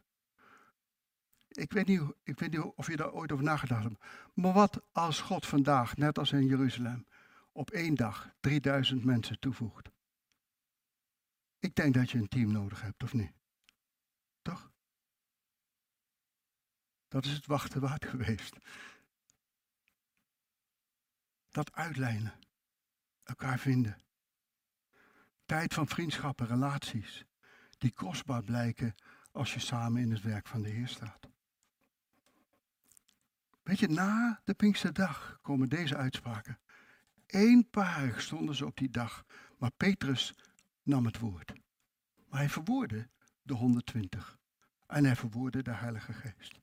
[1.48, 4.04] Ik weet, niet, ik weet of je daar ooit over nagedacht hebt.
[4.34, 7.08] Maar wat als God vandaag, net als in Jeruzalem,
[7.52, 9.90] op één dag 3000 mensen toevoegt?
[11.60, 13.32] Ik denk dat je een team nodig hebt, of niet?
[14.42, 14.72] Toch?
[17.08, 18.58] Dat is het wachten waard geweest.
[21.50, 22.40] Dat uitlijnen.
[23.24, 23.98] Elkaar vinden.
[25.46, 27.26] Tijd van vriendschappen, relaties.
[27.78, 28.96] Die kostbaar blijken
[29.32, 31.28] als je samen in het werk van de Heer staat.
[33.64, 36.60] Weet je, na de Pinksterdag komen deze uitspraken.
[37.26, 39.26] Eenparig stonden ze op die dag,
[39.58, 40.36] maar Petrus
[40.84, 41.54] nam het woord.
[42.30, 43.10] Maar hij verwoordde
[43.42, 44.38] de 120
[44.86, 46.60] en hij verwoordde de Heilige Geest.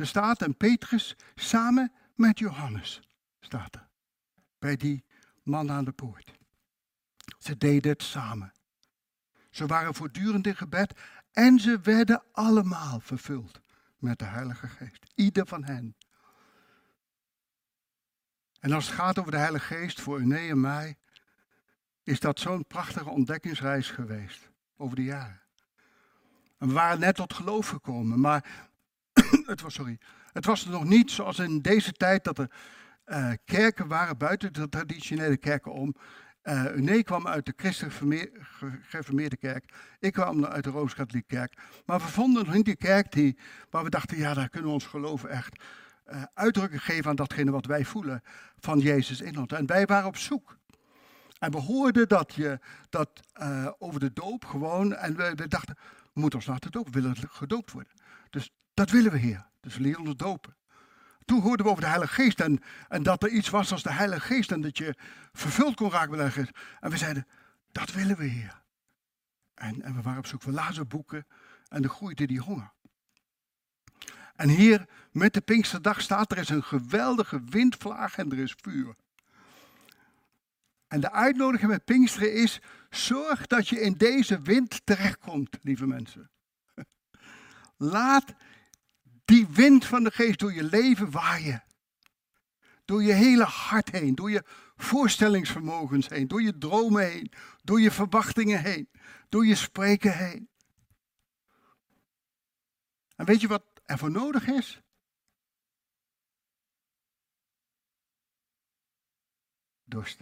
[0.00, 3.00] Er staat en Petrus samen met Johannes,
[3.40, 3.88] staat er,
[4.58, 5.04] bij die
[5.42, 6.32] man aan de poort.
[7.38, 8.52] Ze deden het samen.
[9.50, 11.00] Ze waren voortdurend in gebed
[11.32, 13.60] en ze werden allemaal vervuld
[13.98, 15.06] met de Heilige Geest.
[15.14, 15.96] Ieder van hen.
[18.60, 20.98] En als het gaat over de Heilige Geest voor Uné en mij,
[22.02, 25.42] is dat zo'n prachtige ontdekkingsreis geweest over de jaren.
[26.58, 28.69] En we waren net tot geloof gekomen, maar
[29.52, 29.98] het was, sorry,
[30.32, 32.50] het was nog niet zoals in deze tijd dat er
[33.06, 35.94] uh, kerken waren buiten de traditionele kerken om.
[36.42, 38.30] Uh, kwam uit de christelijk
[38.82, 39.72] gereformeerde kerk.
[39.98, 41.58] Ik kwam uit de Rooms-Katholieke kerk.
[41.86, 43.38] Maar we vonden nog niet die kerk die,
[43.70, 45.62] waar we dachten, ja, daar kunnen we ons geloof echt
[46.44, 48.22] uh, geven aan datgene wat wij voelen
[48.58, 49.52] van Jezus in ons.
[49.52, 50.58] En wij waren op zoek.
[51.38, 53.10] En we hoorden dat je dat
[53.78, 55.76] over de doop gewoon, en we, we dachten,
[56.12, 57.92] we moeten ons laten dopen, we willen gedoopt worden.
[58.80, 59.46] Dat willen we, Heer.
[59.60, 60.56] Dus leren ons dopen.
[61.24, 63.92] Toen hoorden we over de Heilige Geest en, en dat er iets was als de
[63.92, 64.94] Heilige Geest en dat je
[65.32, 66.66] vervuld kon raken met de Heilige Geest.
[66.80, 67.26] En we zeiden,
[67.72, 68.62] dat willen we, Heer.
[69.54, 71.26] En, en we waren op zoek, we lazen boeken
[71.68, 72.72] en er groeide die honger.
[74.36, 78.94] En hier met de Pinksterdag staat er is een geweldige windvlaag en er is vuur.
[80.88, 86.30] En de uitnodiging met Pinksteren is, zorg dat je in deze wind terechtkomt, lieve mensen.
[87.76, 88.34] Laat
[89.30, 91.64] die wind van de geest door je leven waaien.
[92.84, 94.44] Door je hele hart heen, door je
[94.76, 98.90] voorstellingsvermogens heen, door je dromen heen, door je verwachtingen heen,
[99.28, 100.48] door je spreken heen.
[103.16, 104.82] En weet je wat er voor nodig is?
[109.84, 110.20] Dorst.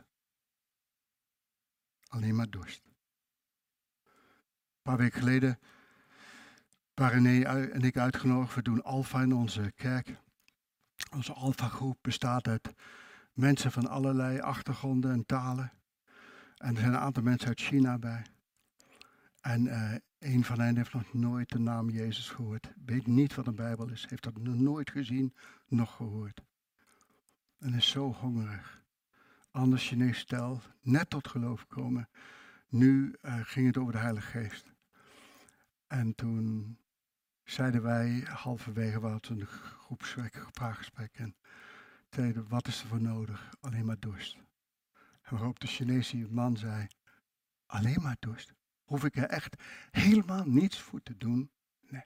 [2.08, 2.82] Alleen maar dorst.
[2.84, 5.58] Een paar weken geleden
[7.06, 8.54] René en ik uitgenodigd.
[8.54, 10.20] We doen Alpha in onze kerk.
[11.14, 12.74] Onze Alpha-groep bestaat uit
[13.32, 15.72] mensen van allerlei achtergronden en talen.
[16.56, 18.22] En er zijn een aantal mensen uit China bij.
[19.40, 22.72] En uh, een van hen heeft nog nooit de naam Jezus gehoord.
[22.84, 24.06] Weet niet wat een Bijbel is.
[24.08, 25.34] Heeft dat nog nooit gezien,
[25.66, 26.42] nog gehoord.
[27.58, 28.82] En is zo hongerig.
[29.50, 32.08] Anders Chinees stel, net tot geloof komen.
[32.68, 34.72] Nu uh, ging het over de Heilige Geest.
[35.86, 36.78] En toen
[37.50, 41.14] zeiden wij halverwege, wat een groepsgesprek.
[41.14, 41.36] En
[42.08, 43.54] zeiden, wat is er voor nodig?
[43.60, 44.36] Alleen maar dorst.
[45.22, 46.86] En waarop de Chinese man zei,
[47.66, 48.52] alleen maar dorst.
[48.84, 51.50] Hoef ik er echt helemaal niets voor te doen?
[51.80, 52.04] Nee.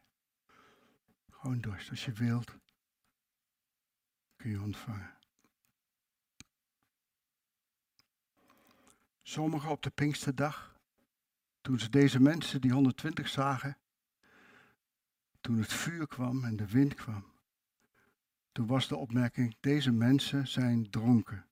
[1.30, 1.90] Gewoon dorst.
[1.90, 2.56] Als je wilt,
[4.36, 5.18] kun je ontvangen.
[9.22, 10.76] Sommigen op de Pinksterdag,
[11.60, 13.76] toen ze deze mensen, die 120 zagen,
[15.42, 17.30] toen het vuur kwam en de wind kwam,
[18.52, 21.46] Toen was de opmerking, deze mensen zijn dronken.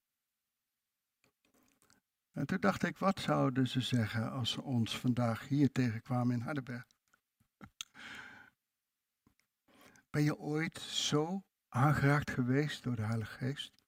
[2.32, 6.42] En toen dacht ik, wat zouden ze zeggen als ze ons vandaag hier tegenkwamen in
[6.42, 6.86] Hardenberg?
[10.10, 13.84] Ben je ooit zo aangeraakt geweest door de Heilige Geest?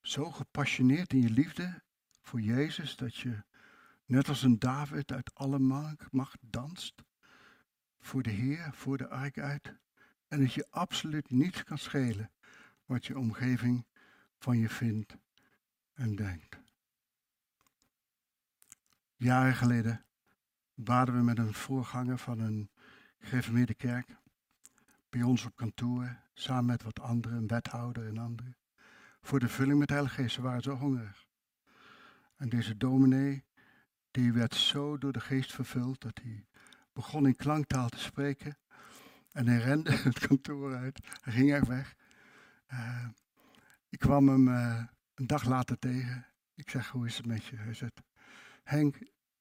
[0.00, 1.82] Zo gepassioneerd in je liefde
[2.20, 3.42] voor Jezus dat je
[4.04, 5.58] net als een David uit alle
[6.10, 7.02] macht danst
[8.00, 9.74] voor de Heer, voor de ark uit.
[10.28, 12.30] En dat je absoluut niets kan schelen
[12.84, 13.84] wat je omgeving
[14.38, 15.16] van je vindt
[15.94, 16.58] en denkt.
[19.16, 20.04] Jaren geleden
[20.74, 22.70] baden we met een voorganger van een
[23.18, 24.16] gereformeerde kerk.
[25.08, 28.56] Bij ons op kantoor, samen met wat anderen, een wethouder en anderen.
[29.22, 31.26] Voor de vulling met de Heilige Geest, ze waren zo hongerig.
[32.36, 33.44] En deze dominee,
[34.10, 36.46] die werd zo door de geest vervuld dat hij
[36.92, 38.58] begon in klanktaal te spreken.
[39.32, 41.00] En hij rende het kantoor uit.
[41.20, 41.94] Hij ging er weg.
[42.72, 43.08] Uh,
[43.88, 44.84] ik kwam hem uh,
[45.14, 46.26] een dag later tegen.
[46.54, 47.56] Ik zeg, hoe is het met je?
[47.56, 48.00] Hij zegt,
[48.62, 48.98] Henk,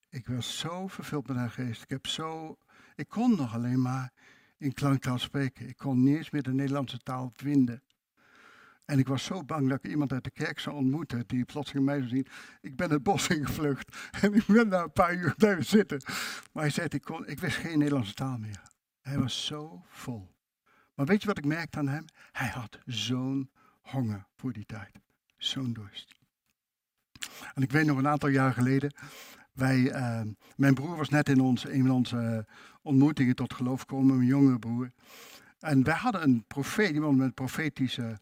[0.09, 1.81] ik was zo vervuld met haar geest.
[1.81, 2.57] Ik heb zo,
[2.95, 4.13] ik kon nog alleen maar
[4.57, 5.67] in klanktaal spreken.
[5.67, 7.83] Ik kon niet eens meer de Nederlandse taal vinden.
[8.89, 11.85] En ik was zo bang dat ik iemand uit de kerk zou ontmoeten die plotseling
[11.85, 12.27] mij zou zien.
[12.61, 16.01] Ik ben het bos ingevlucht en ik ben daar een paar uur blijven zitten.
[16.53, 18.61] Maar hij zei, ik, kon, ik wist geen Nederlandse taal meer.
[19.01, 20.35] Hij was zo vol.
[20.95, 22.05] Maar weet je wat ik merkte aan hem?
[22.31, 23.49] Hij had zo'n
[23.81, 24.91] honger voor die tijd.
[25.37, 26.15] Zo'n dorst.
[27.53, 28.93] En ik weet nog een aantal jaar geleden,
[29.53, 30.21] wij, uh,
[30.55, 32.45] mijn broer was net in ons, een van onze
[32.81, 34.91] ontmoetingen tot geloof gekomen, mijn jongere broer.
[35.59, 38.19] En wij hadden een profeet, iemand met profetische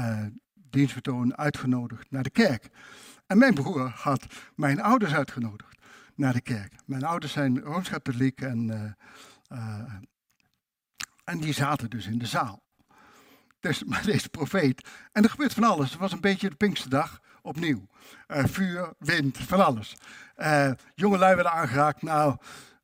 [0.00, 2.68] uh, dienstvertoon uitgenodigd naar de kerk.
[3.26, 5.78] En mijn broer had mijn ouders uitgenodigd
[6.14, 6.72] naar de kerk.
[6.86, 8.94] Mijn ouders zijn rooms-katholiek en,
[9.52, 9.94] uh,
[11.24, 12.62] en die zaten dus in de zaal.
[13.60, 14.88] Dus, maar deze profeet.
[15.12, 15.90] En er gebeurt van alles.
[15.90, 17.86] Het was een beetje de Pinksterdag opnieuw.
[18.28, 19.96] vuur, wind, van alles.
[20.94, 22.02] jongelui werden aangeraakt.
[22.02, 22.36] Nou,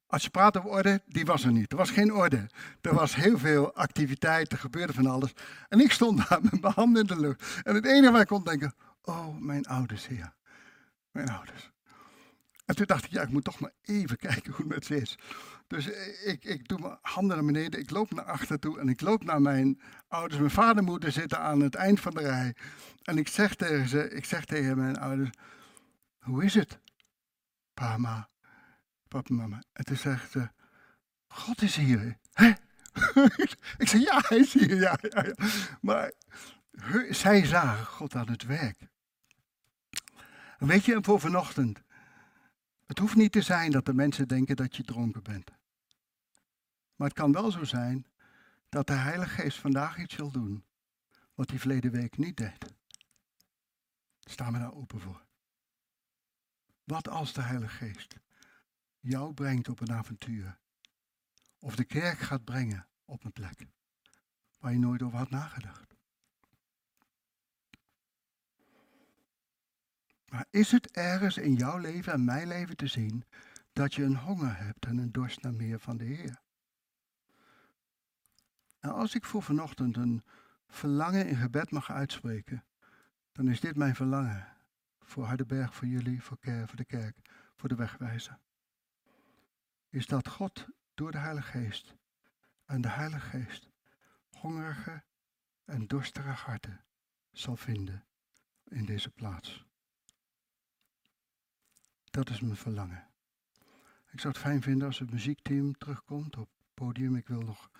[0.07, 1.71] als je praat over orde, die was er niet.
[1.71, 2.51] Er was geen orde.
[2.81, 5.33] Er was heel veel activiteit, er gebeurde van alles.
[5.69, 7.61] En ik stond daar met mijn handen in de lucht.
[7.63, 10.35] En het enige waar ik kon denken, oh, mijn ouders, heer.
[11.11, 11.71] Mijn ouders.
[12.65, 15.19] En toen dacht ik, ja, ik moet toch maar even kijken hoe het ze is.
[15.67, 15.87] Dus
[16.25, 19.25] ik, ik doe mijn handen naar beneden, ik loop naar achter toe en ik loop
[19.25, 20.41] naar mijn ouders.
[20.41, 22.55] Mijn vader en moeder zitten aan het eind van de rij.
[23.03, 25.31] En ik zeg tegen ze, ik zeg tegen mijn ouders,
[26.19, 26.79] hoe is het?
[27.75, 28.29] Pa,
[29.17, 29.62] papa mama.
[29.73, 30.49] En toen zegt ze,
[31.27, 32.19] God is hier.
[32.33, 32.49] Hè?
[33.83, 34.77] ik zei, ja, hij is hier.
[34.77, 35.35] Ja, ja, ja.
[35.81, 36.12] Maar
[37.11, 38.79] zij zagen God aan het werk.
[40.59, 41.83] Weet je, voor vanochtend.
[42.87, 45.51] Het hoeft niet te zijn dat de mensen denken dat je dronken bent.
[46.97, 48.07] Maar het kan wel zo zijn
[48.69, 50.64] dat de Heilige Geest vandaag iets wil doen.
[51.35, 52.75] Wat hij verleden week niet deed.
[54.21, 55.25] Staan we daar open voor.
[56.85, 58.17] Wat als de Heilige Geest
[59.01, 60.59] jou brengt op een avontuur.
[61.59, 63.66] Of de kerk gaat brengen op een plek
[64.59, 65.94] waar je nooit over had nagedacht.
[70.28, 73.24] Maar is het ergens in jouw leven en mijn leven te zien
[73.72, 76.40] dat je een honger hebt en een dorst naar meer van de Heer?
[78.78, 80.24] En als ik voor vanochtend een
[80.68, 82.64] verlangen in gebed mag uitspreken,
[83.32, 84.57] dan is dit mijn verlangen
[85.01, 87.16] voor Hardenberg, voor jullie, voor, voor de kerk,
[87.55, 88.38] voor de wegwijzer
[89.97, 91.97] is dat God door de Heilige Geest
[92.64, 93.68] en de Heilige Geest
[94.30, 95.05] hongerige
[95.64, 96.84] en dorstige harten
[97.32, 98.07] zal vinden
[98.64, 99.64] in deze plaats.
[102.05, 103.09] Dat is mijn verlangen.
[104.11, 107.16] Ik zou het fijn vinden als het muziekteam terugkomt op het podium.
[107.16, 107.70] Ik wil nog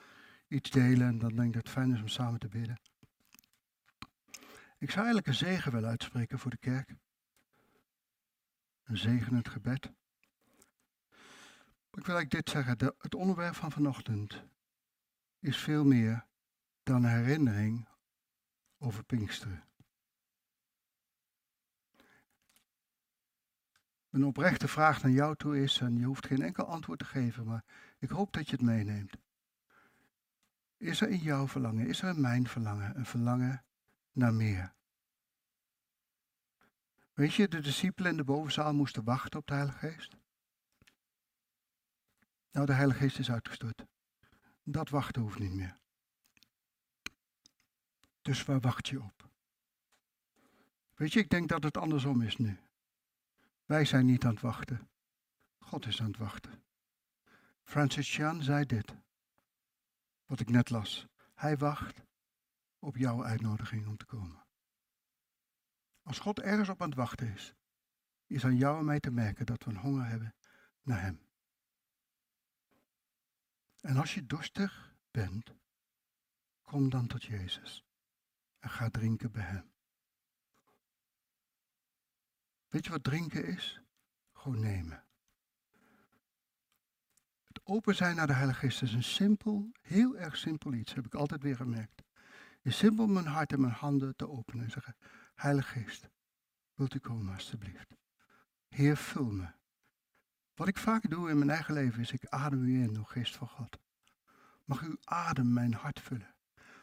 [0.48, 2.80] iets delen en dan denk ik dat het fijn is om samen te bidden.
[4.78, 6.94] Ik zou eigenlijk een zegen willen uitspreken voor de kerk.
[8.84, 9.92] Een zegenend gebed.
[11.97, 12.94] Ik wil eigenlijk dit zeggen.
[12.99, 14.42] het onderwerp van vanochtend
[15.38, 16.26] is veel meer
[16.82, 17.88] dan een herinnering
[18.78, 19.64] over Pinksteren.
[24.11, 27.47] Een oprechte vraag naar jou toe is, en je hoeft geen enkel antwoord te geven,
[27.47, 27.64] maar
[27.99, 29.16] ik hoop dat je het meeneemt.
[30.76, 33.64] Is er in jouw verlangen, is er in mijn verlangen, een verlangen
[34.12, 34.74] naar meer?
[37.12, 40.16] Weet je, de discipelen in de bovenzaal moesten wachten op de Heilige Geest.
[42.57, 43.86] Nou, de Heilige Geest is uitgestort.
[44.62, 45.76] Dat wachten hoeft niet meer.
[48.22, 49.30] Dus waar wacht je op?
[50.94, 52.59] Weet je, ik denk dat het andersom is nu.
[53.64, 54.88] Wij zijn niet aan het wachten.
[55.59, 56.64] God is aan het wachten.
[57.62, 58.94] Francis Chan zei dit.
[60.26, 61.07] Wat ik net las.
[61.34, 62.02] Hij wacht
[62.78, 64.46] op jouw uitnodiging om te komen.
[66.02, 67.54] Als God ergens op aan het wachten is,
[68.26, 70.34] is aan jou en mij te merken dat we een honger hebben
[70.82, 71.26] naar Hem.
[73.87, 75.55] En als je dorstig bent,
[76.62, 77.84] kom dan tot Jezus
[78.59, 79.72] en ga drinken bij Hem.
[82.68, 83.80] Weet je wat drinken is?
[84.32, 85.05] Gewoon nemen.
[87.45, 91.07] Het open zijn naar de Heilige Geest is een simpel, heel erg simpel iets, heb
[91.07, 92.03] ik altijd weer gemerkt.
[92.62, 94.97] Is simpel mijn hart en mijn handen te openen en zeggen,
[95.34, 96.09] Heilige Geest,
[96.74, 97.97] wilt u komen alstublieft?
[98.68, 99.53] Heer, vul me.
[100.57, 103.36] Wat ik vaak doe in mijn eigen leven is, ik adem u in, o Geest
[103.36, 103.78] van God.
[104.64, 106.34] Mag uw adem mijn hart vullen.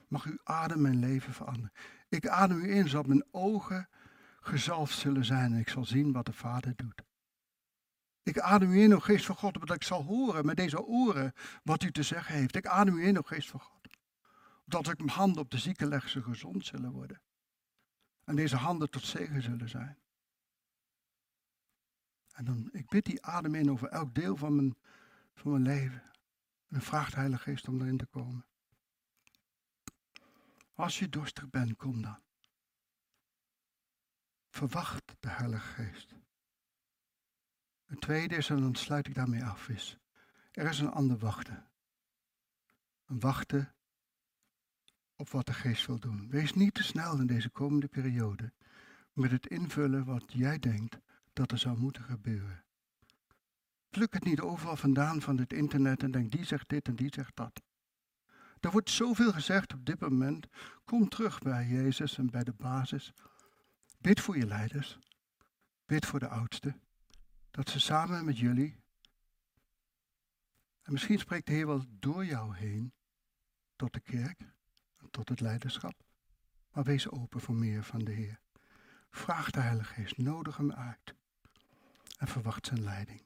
[0.07, 1.71] Mag uw adem mijn leven veranderen.
[2.09, 3.89] Ik adem u in, zodat mijn ogen
[4.41, 7.03] gezalfd zullen zijn en ik zal zien wat de Vader doet.
[8.23, 11.33] Ik adem u in, o Geest van God, omdat ik zal horen met deze oren
[11.63, 12.55] wat u te zeggen heeft.
[12.55, 13.87] Ik adem u in, o Geest van God.
[14.65, 17.21] Dat ik mijn handen op de zieken leg, ze gezond zullen worden.
[18.23, 19.97] En deze handen tot zegen zullen zijn.
[22.33, 24.75] En dan, ik bid die adem in over elk deel van mijn,
[25.33, 26.01] van mijn leven.
[26.67, 28.45] En dan vraagt de Heilige Geest om erin te komen.
[30.73, 32.19] Als je dorstig bent, kom dan.
[34.49, 36.15] Verwacht de Heilige Geest.
[37.85, 39.97] Het tweede is, en dan sluit ik daarmee af, is
[40.53, 41.67] er is een ander wachten.
[43.05, 43.73] Een wachten
[45.15, 46.29] op wat de Geest wil doen.
[46.29, 48.53] Wees niet te snel in deze komende periode
[49.13, 50.99] met het invullen wat jij denkt
[51.33, 52.63] dat er zou moeten gebeuren.
[53.89, 57.13] Pluk het niet overal vandaan van het internet en denk die zegt dit en die
[57.13, 57.61] zegt dat.
[58.59, 60.47] Er wordt zoveel gezegd op dit moment.
[60.83, 63.13] Kom terug bij Jezus en bij de basis.
[63.99, 64.99] Bid voor je leiders.
[65.85, 66.81] Bid voor de oudsten.
[67.51, 68.81] Dat ze samen met jullie.
[70.81, 72.93] En misschien spreekt de Heer wel door jou heen.
[73.75, 74.39] Tot de kerk.
[74.97, 76.03] En tot het leiderschap.
[76.71, 78.39] Maar wees open voor meer van de Heer.
[79.09, 80.17] Vraag de Heilige Geest.
[80.17, 81.15] Nodig hem uit.
[82.23, 83.19] En verwacht zijn leiding.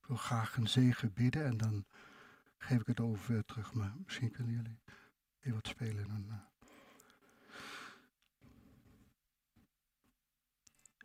[0.00, 1.84] Ik wil graag een zegen bidden en dan
[2.58, 3.74] geef ik het over terug.
[3.74, 4.80] Maar misschien kunnen jullie
[5.40, 6.08] even wat spelen.
[6.08, 6.34] Dan, uh.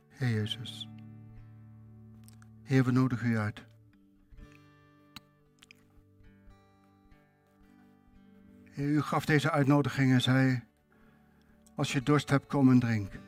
[0.07, 0.89] Heer Jezus.
[2.63, 3.66] Heer, we nodigen u uit.
[8.76, 10.63] U gaf deze uitnodiging en zei,
[11.76, 13.20] als je dorst hebt, kom en drink.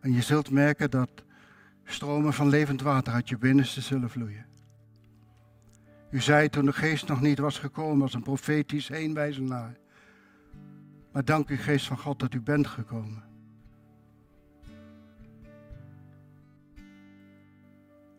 [0.00, 1.10] En je zult merken dat
[1.84, 4.46] stromen van levend water uit je binnenste zullen vloeien.
[6.10, 9.76] U zei toen de geest nog niet was gekomen als een profetisch heenwijzenaar.
[11.12, 13.22] Maar dank u, geest van God, dat u bent gekomen.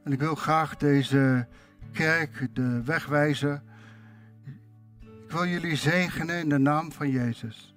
[0.04, 1.48] En ik wil graag deze
[1.92, 3.62] kerk, de wegwijzer,
[5.00, 7.76] ik wil jullie zegenen in de naam van Jezus.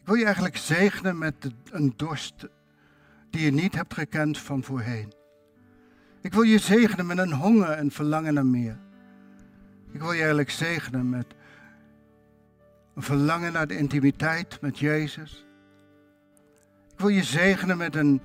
[0.00, 2.48] Ik wil je eigenlijk zegenen met een dorst
[3.36, 5.12] die je niet hebt gekend van voorheen.
[6.20, 8.78] Ik wil je zegenen met een honger en verlangen naar meer.
[9.92, 11.26] Ik wil je eigenlijk zegenen met
[12.94, 15.46] een verlangen naar de intimiteit met Jezus.
[16.92, 18.22] Ik wil je zegenen met een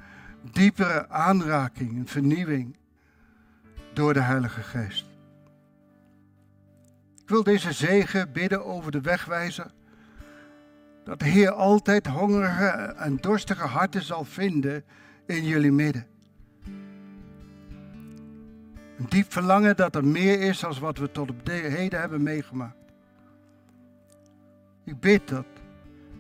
[0.52, 2.78] diepere aanraking, een vernieuwing
[3.94, 5.06] door de Heilige Geest.
[7.22, 9.72] Ik wil deze zegen bidden over de wegwijzer.
[11.04, 14.84] Dat de Heer altijd hongerige en dorstige harten zal vinden
[15.26, 16.08] in jullie midden.
[18.98, 22.24] Een diep verlangen dat er meer is dan wat we tot op de heden hebben
[22.24, 22.76] meegemaakt.
[24.84, 25.46] Ik bid dat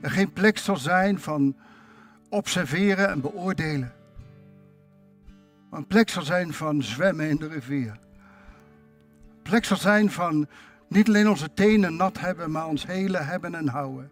[0.01, 1.55] er geen plek zal zijn van
[2.29, 3.93] observeren en beoordelen.
[5.69, 7.99] Maar een plek zal zijn van zwemmen in de rivier.
[9.29, 10.47] Een plek zal zijn van
[10.88, 14.11] niet alleen onze tenen nat hebben, maar ons hele hebben en houden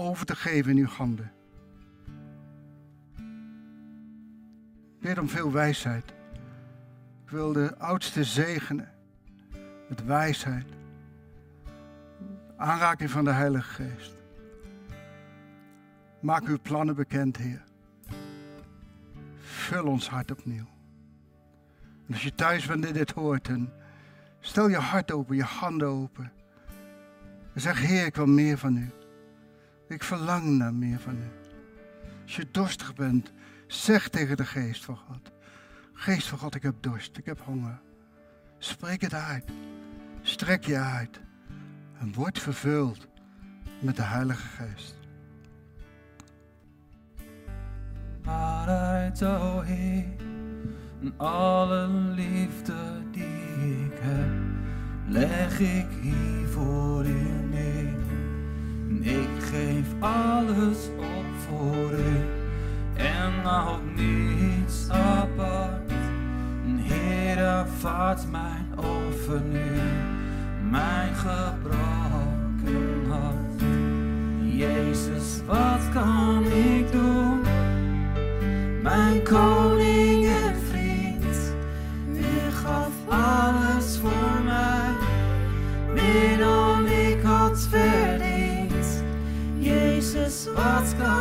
[0.00, 1.32] over te geven in uw handen.
[4.94, 6.04] Ik bid om veel wijsheid.
[7.24, 8.88] Ik wil de oudste zegenen
[9.88, 10.66] met wijsheid.
[12.56, 14.12] Aanraking van de Heilige Geest.
[16.20, 17.64] Maak uw plannen bekend, Heer.
[19.36, 20.68] Vul ons hart opnieuw.
[22.06, 23.72] En als je thuis bent en dit hoort, en
[24.40, 26.32] stel je hart open, je handen open.
[27.54, 28.90] En zeg, Heer, ik wil meer van u.
[29.90, 31.28] Ik verlang naar meer van u.
[32.22, 33.32] Als je dorstig bent,
[33.66, 35.32] zeg tegen de geest van God.
[35.92, 37.80] Geest van God, ik heb dorst, ik heb honger.
[38.58, 39.50] Spreek het uit.
[40.22, 41.20] Strek je uit.
[41.98, 43.08] En word vervuld
[43.80, 44.96] met de Heilige Geest.
[48.22, 50.04] Waarheid, o Heer,
[51.16, 54.30] alle liefde die ik heb,
[55.06, 57.89] leg ik hier voor u neer.
[59.00, 62.16] Ik geef alles op voor u
[62.94, 65.92] en ook niets apart.
[66.76, 69.80] Heer, ervaart mijn offer nu,
[70.70, 73.62] mijn gebroken hart.
[74.42, 77.40] Jezus, wat kan ik doen?
[78.82, 79.99] Mijn koning
[90.60, 91.19] Jezus,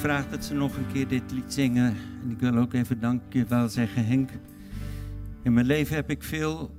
[0.00, 1.96] gevraagd dat ze nog een keer dit lied zingen.
[2.22, 4.30] En ik wil ook even dankjewel zeggen, Henk.
[5.42, 6.76] In mijn leven heb ik veel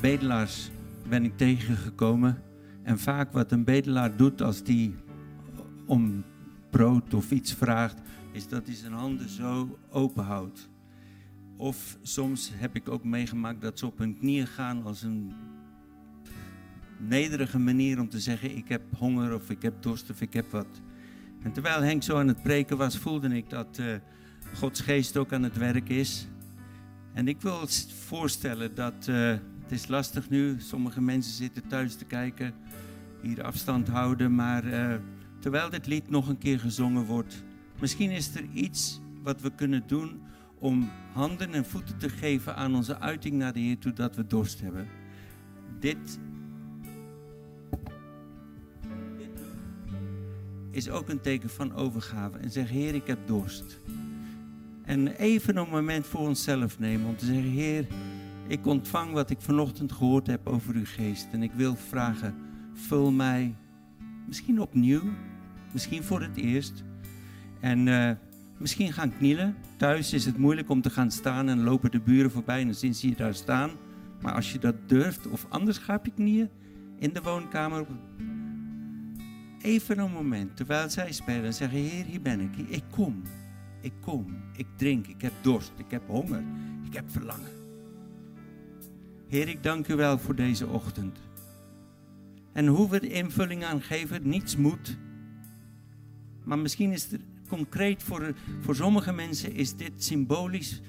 [0.00, 0.70] bedelaars
[1.08, 2.42] ben ik tegengekomen.
[2.82, 4.94] En vaak wat een bedelaar doet als die
[5.86, 6.24] om
[6.70, 8.00] brood of iets vraagt,
[8.32, 10.68] is dat hij zijn handen zo open houdt.
[11.56, 15.32] Of soms heb ik ook meegemaakt dat ze op hun knieën gaan als een
[16.98, 20.50] nederige manier om te zeggen: Ik heb honger of ik heb dorst of ik heb
[20.50, 20.80] wat.
[21.42, 23.86] En terwijl Henk zo aan het preken was, voelde ik dat eh,
[24.54, 26.28] Gods geest ook aan het werk is.
[27.12, 27.66] En ik wil
[28.06, 29.28] voorstellen dat eh,
[29.62, 30.56] het is lastig nu.
[30.58, 32.54] Sommige mensen zitten thuis te kijken,
[33.20, 34.34] hier afstand houden.
[34.34, 34.94] Maar eh,
[35.38, 37.42] terwijl dit lied nog een keer gezongen wordt,
[37.80, 40.20] misschien is er iets wat we kunnen doen
[40.58, 44.26] om handen en voeten te geven aan onze uiting naar de Heer toe dat we
[44.26, 44.88] dorst hebben.
[45.80, 46.18] Dit
[50.72, 52.38] is ook een teken van overgave.
[52.38, 53.78] En zeg, Heer, ik heb dorst.
[54.84, 57.86] En even een moment voor onszelf nemen om te zeggen, Heer,
[58.46, 61.28] ik ontvang wat ik vanochtend gehoord heb over uw geest.
[61.32, 62.34] En ik wil vragen,
[62.74, 63.54] vul mij
[64.26, 65.02] misschien opnieuw,
[65.72, 66.84] misschien voor het eerst.
[67.60, 68.10] En eh,
[68.58, 69.56] misschien gaan knielen.
[69.76, 72.94] Thuis is het moeilijk om te gaan staan en lopen de buren voorbij en zien
[72.94, 73.70] ze je daar staan.
[74.20, 76.50] Maar als je dat durft, of anders ga je knieën
[76.98, 77.86] in de woonkamer,
[79.62, 83.22] even een moment, terwijl zij spelen en zeggen, Heer, hier ben ik, ik kom,
[83.80, 86.42] ik kom, ik drink, ik heb dorst, ik heb honger,
[86.86, 87.50] ik heb verlangen.
[89.28, 91.18] Heer, ik dank u wel voor deze ochtend.
[92.52, 94.98] En hoe we de invulling aan geven, niets moet.
[96.44, 100.80] Maar misschien is het concreet voor, voor sommige mensen is dit symbolisch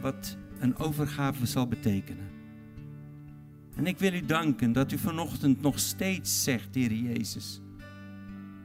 [0.00, 2.30] wat een overgave zal betekenen.
[3.74, 7.60] En ik wil u danken dat u vanochtend nog steeds zegt, Heer Jezus.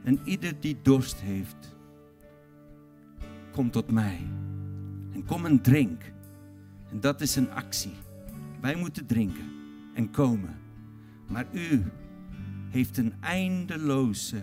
[0.02, 1.76] En ieder die dorst heeft,
[3.52, 4.20] kom tot mij.
[5.12, 6.12] En kom en drink.
[6.90, 7.92] En dat is een actie.
[8.60, 9.50] Wij moeten drinken
[9.94, 10.58] en komen.
[11.28, 11.82] Maar u
[12.68, 14.42] heeft een eindeloze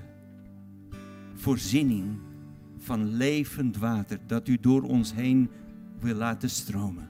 [1.34, 2.20] voorziening
[2.78, 5.50] van levend water dat u door ons heen
[6.00, 7.10] wil laten stromen.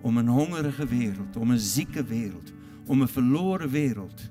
[0.00, 2.52] Om een hongerige wereld, om een zieke wereld,
[2.86, 4.30] om een verloren wereld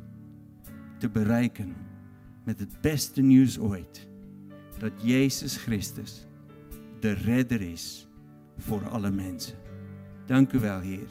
[0.98, 1.76] te bereiken
[2.48, 4.08] met het beste nieuws ooit.
[4.78, 6.26] Dat Jezus Christus
[7.00, 8.08] de redder is
[8.58, 9.58] voor alle mensen.
[10.26, 11.08] Dank u wel, Heer.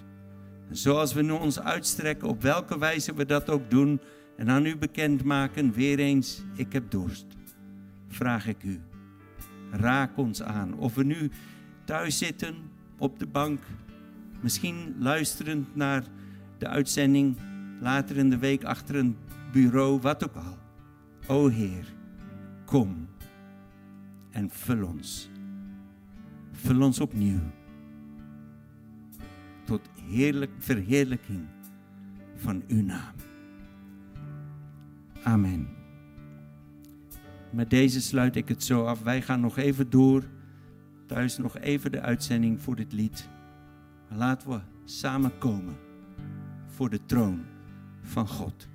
[0.68, 4.00] En zoals we nu ons uitstrekken, op welke wijze we dat ook doen
[4.36, 7.26] en aan u bekendmaken, weer eens, ik heb dorst.
[8.08, 8.80] Vraag ik u,
[9.70, 10.74] raak ons aan.
[10.74, 11.30] Of we nu
[11.84, 12.54] thuis zitten,
[12.98, 13.60] op de bank,
[14.40, 16.04] misschien luisterend naar
[16.58, 17.36] de uitzending,
[17.80, 19.16] later in de week achter een
[19.52, 20.64] bureau, wat ook al.
[21.28, 21.94] O Heer,
[22.64, 23.08] kom
[24.30, 25.30] en vul ons.
[26.52, 27.40] Vul ons opnieuw.
[29.64, 31.46] Tot heerlijk, verheerlijking
[32.36, 33.14] van uw naam.
[35.22, 35.68] Amen.
[37.50, 39.02] Met deze sluit ik het zo af.
[39.02, 40.24] Wij gaan nog even door.
[41.06, 43.28] Thuis nog even de uitzending voor dit lied.
[44.08, 45.76] Laten we samen komen
[46.66, 47.44] voor de troon
[48.02, 48.68] van God.